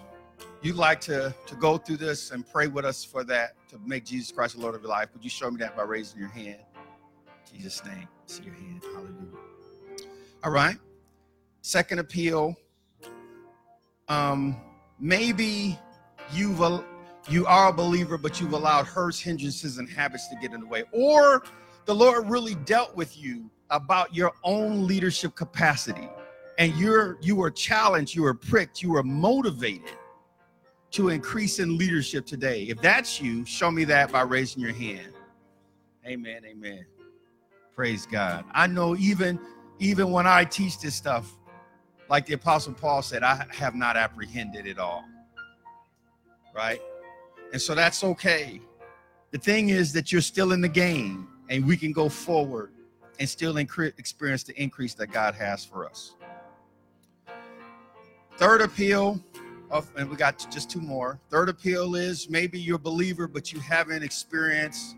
[0.63, 4.03] you'd like to, to go through this and pray with us for that, to make
[4.03, 6.29] Jesus Christ the Lord of your life, would you show me that by raising your
[6.29, 6.59] hand?
[7.51, 8.07] In Jesus' name.
[8.25, 8.81] See your hand.
[8.83, 9.37] Hallelujah.
[10.43, 10.77] All right.
[11.61, 12.55] Second appeal.
[14.07, 14.55] Um,
[14.99, 15.77] maybe
[16.31, 16.61] you've
[17.29, 20.65] you are a believer, but you've allowed hurts, hindrances, and habits to get in the
[20.65, 20.83] way.
[20.93, 21.43] Or
[21.85, 26.09] the Lord really dealt with you about your own leadership capacity.
[26.57, 29.91] And you're you were challenged, you were pricked, you were motivated
[30.91, 32.63] to increase in leadership today.
[32.63, 35.13] If that's you, show me that by raising your hand.
[36.05, 36.41] Amen.
[36.45, 36.85] Amen.
[37.75, 38.45] Praise God.
[38.53, 39.39] I know even
[39.79, 41.37] even when I teach this stuff,
[42.09, 45.03] like the apostle Paul said, I have not apprehended it all.
[46.55, 46.81] Right?
[47.53, 48.61] And so that's okay.
[49.31, 52.71] The thing is that you're still in the game and we can go forward
[53.19, 56.15] and still experience the increase that God has for us.
[58.37, 59.19] Third appeal
[59.71, 61.19] of, and we got just two more.
[61.29, 64.95] Third appeal is maybe you're a believer, but you haven't experienced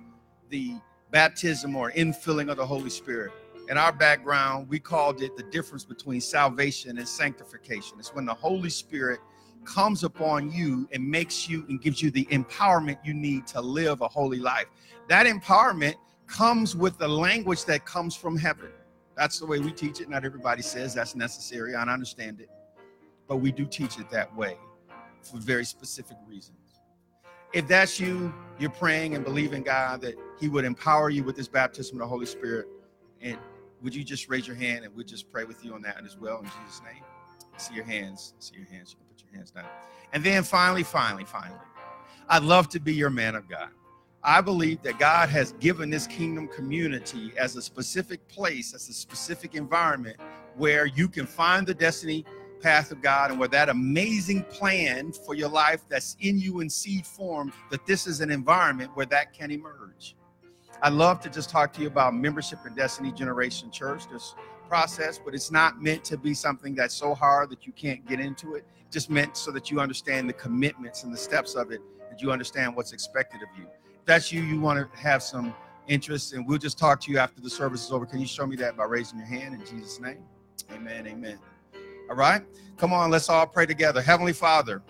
[0.49, 0.75] the
[1.11, 3.31] baptism or infilling of the Holy Spirit.
[3.69, 7.99] In our background, we called it the difference between salvation and sanctification.
[7.99, 9.19] It's when the Holy Spirit
[9.63, 14.01] comes upon you and makes you and gives you the empowerment you need to live
[14.01, 14.65] a holy life.
[15.07, 15.95] That empowerment
[16.27, 18.69] comes with the language that comes from heaven.
[19.15, 20.09] That's the way we teach it.
[20.09, 21.75] Not everybody says that's necessary.
[21.75, 22.49] I understand it
[23.29, 24.57] but we do teach it that way
[25.21, 26.57] for very specific reasons.
[27.53, 31.47] If that's you, you're praying and believing God that He would empower you with this
[31.47, 32.67] baptism of the Holy Spirit.
[33.21, 33.37] And
[33.81, 36.17] would you just raise your hand and we'll just pray with you on that as
[36.17, 37.03] well in Jesus' name?
[37.57, 38.33] See your hands.
[38.39, 38.91] See your hands.
[38.91, 39.65] You can put your hands down.
[40.13, 41.59] And then finally, finally, finally,
[42.27, 43.69] I'd love to be your man of God.
[44.23, 48.93] I believe that God has given this kingdom community as a specific place, as a
[48.93, 50.17] specific environment
[50.57, 52.25] where you can find the destiny
[52.59, 56.69] path of God and where that amazing plan for your life that's in you in
[56.69, 60.15] seed form, that this is an environment where that can emerge.
[60.81, 64.33] I'd love to just talk to you about membership in Destiny Generation Church, this
[64.69, 68.19] process, but it's not meant to be something that's so hard that you can't get
[68.19, 68.65] into it.
[68.89, 72.31] Just meant so that you understand the commitments and the steps of it, that you
[72.31, 73.65] understand what's expected of you.
[73.65, 75.53] If that's you, you want to have some
[75.87, 78.05] interest, and we'll just talk to you after the service is over.
[78.05, 80.23] Can you show me that by raising your hand in Jesus' name?
[80.71, 81.07] Amen.
[81.07, 81.39] Amen.
[82.09, 82.41] All right?
[82.77, 84.01] Come on, let's all pray together.
[84.01, 84.81] Heavenly Father,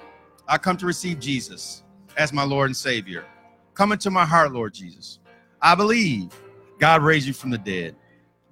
[0.48, 1.84] I come to receive Jesus
[2.16, 3.26] as my Lord and Savior.
[3.74, 5.20] Come into my heart, Lord Jesus.
[5.62, 6.32] I believe
[6.80, 7.96] God raised you from the dead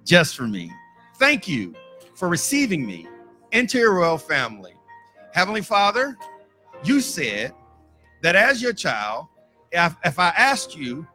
[0.04, 0.72] just for me.
[1.16, 1.74] Thank you
[2.14, 3.06] for receiving me
[3.52, 4.74] into your royal family.
[5.32, 6.16] Heavenly Father,
[6.84, 7.52] you said
[8.22, 9.26] that as your child,
[9.72, 11.06] if, if I asked you,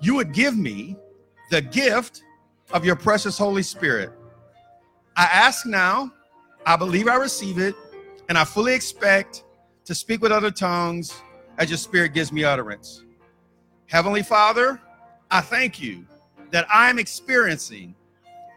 [0.00, 0.96] you would give me
[1.50, 2.22] the gift
[2.72, 4.10] of your precious Holy Spirit.
[5.16, 6.12] I ask now
[6.64, 7.74] I believe I receive it,
[8.28, 9.44] and I fully expect
[9.84, 11.12] to speak with other tongues
[11.58, 13.04] as your spirit gives me utterance.
[13.86, 14.80] Heavenly Father,
[15.32, 16.06] I thank you
[16.52, 17.96] that I'm experiencing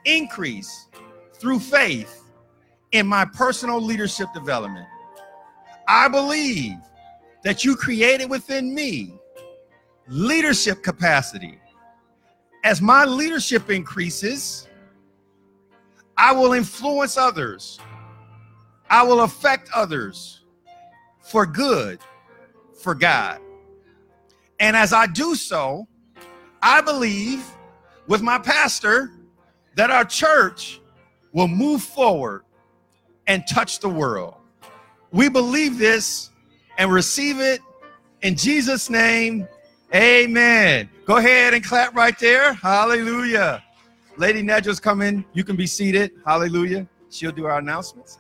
[0.06, 0.88] increase
[1.34, 2.22] through faith
[2.92, 4.88] in my personal leadership development.
[5.88, 6.76] I believe
[7.44, 9.14] that you created within me
[10.08, 11.60] leadership capacity.
[12.64, 14.68] As my leadership increases,
[16.18, 17.80] I will influence others
[18.90, 20.44] I will affect others
[21.20, 22.00] for good
[22.82, 23.40] for God.
[24.60, 25.88] And as I do so,
[26.68, 27.46] I believe
[28.08, 29.12] with my pastor
[29.76, 30.82] that our church
[31.32, 32.42] will move forward
[33.28, 34.34] and touch the world.
[35.12, 36.32] We believe this
[36.80, 37.62] and receive it
[38.24, 39.48] in Jesus' name.
[39.94, 40.90] Amen.
[41.06, 42.54] Go ahead and clap right there.
[42.54, 43.64] Hallelujah.
[44.18, 45.24] Lady Nedra's coming.
[45.34, 46.14] You can be seated.
[46.26, 46.88] Hallelujah.
[47.12, 48.18] She'll do our announcements.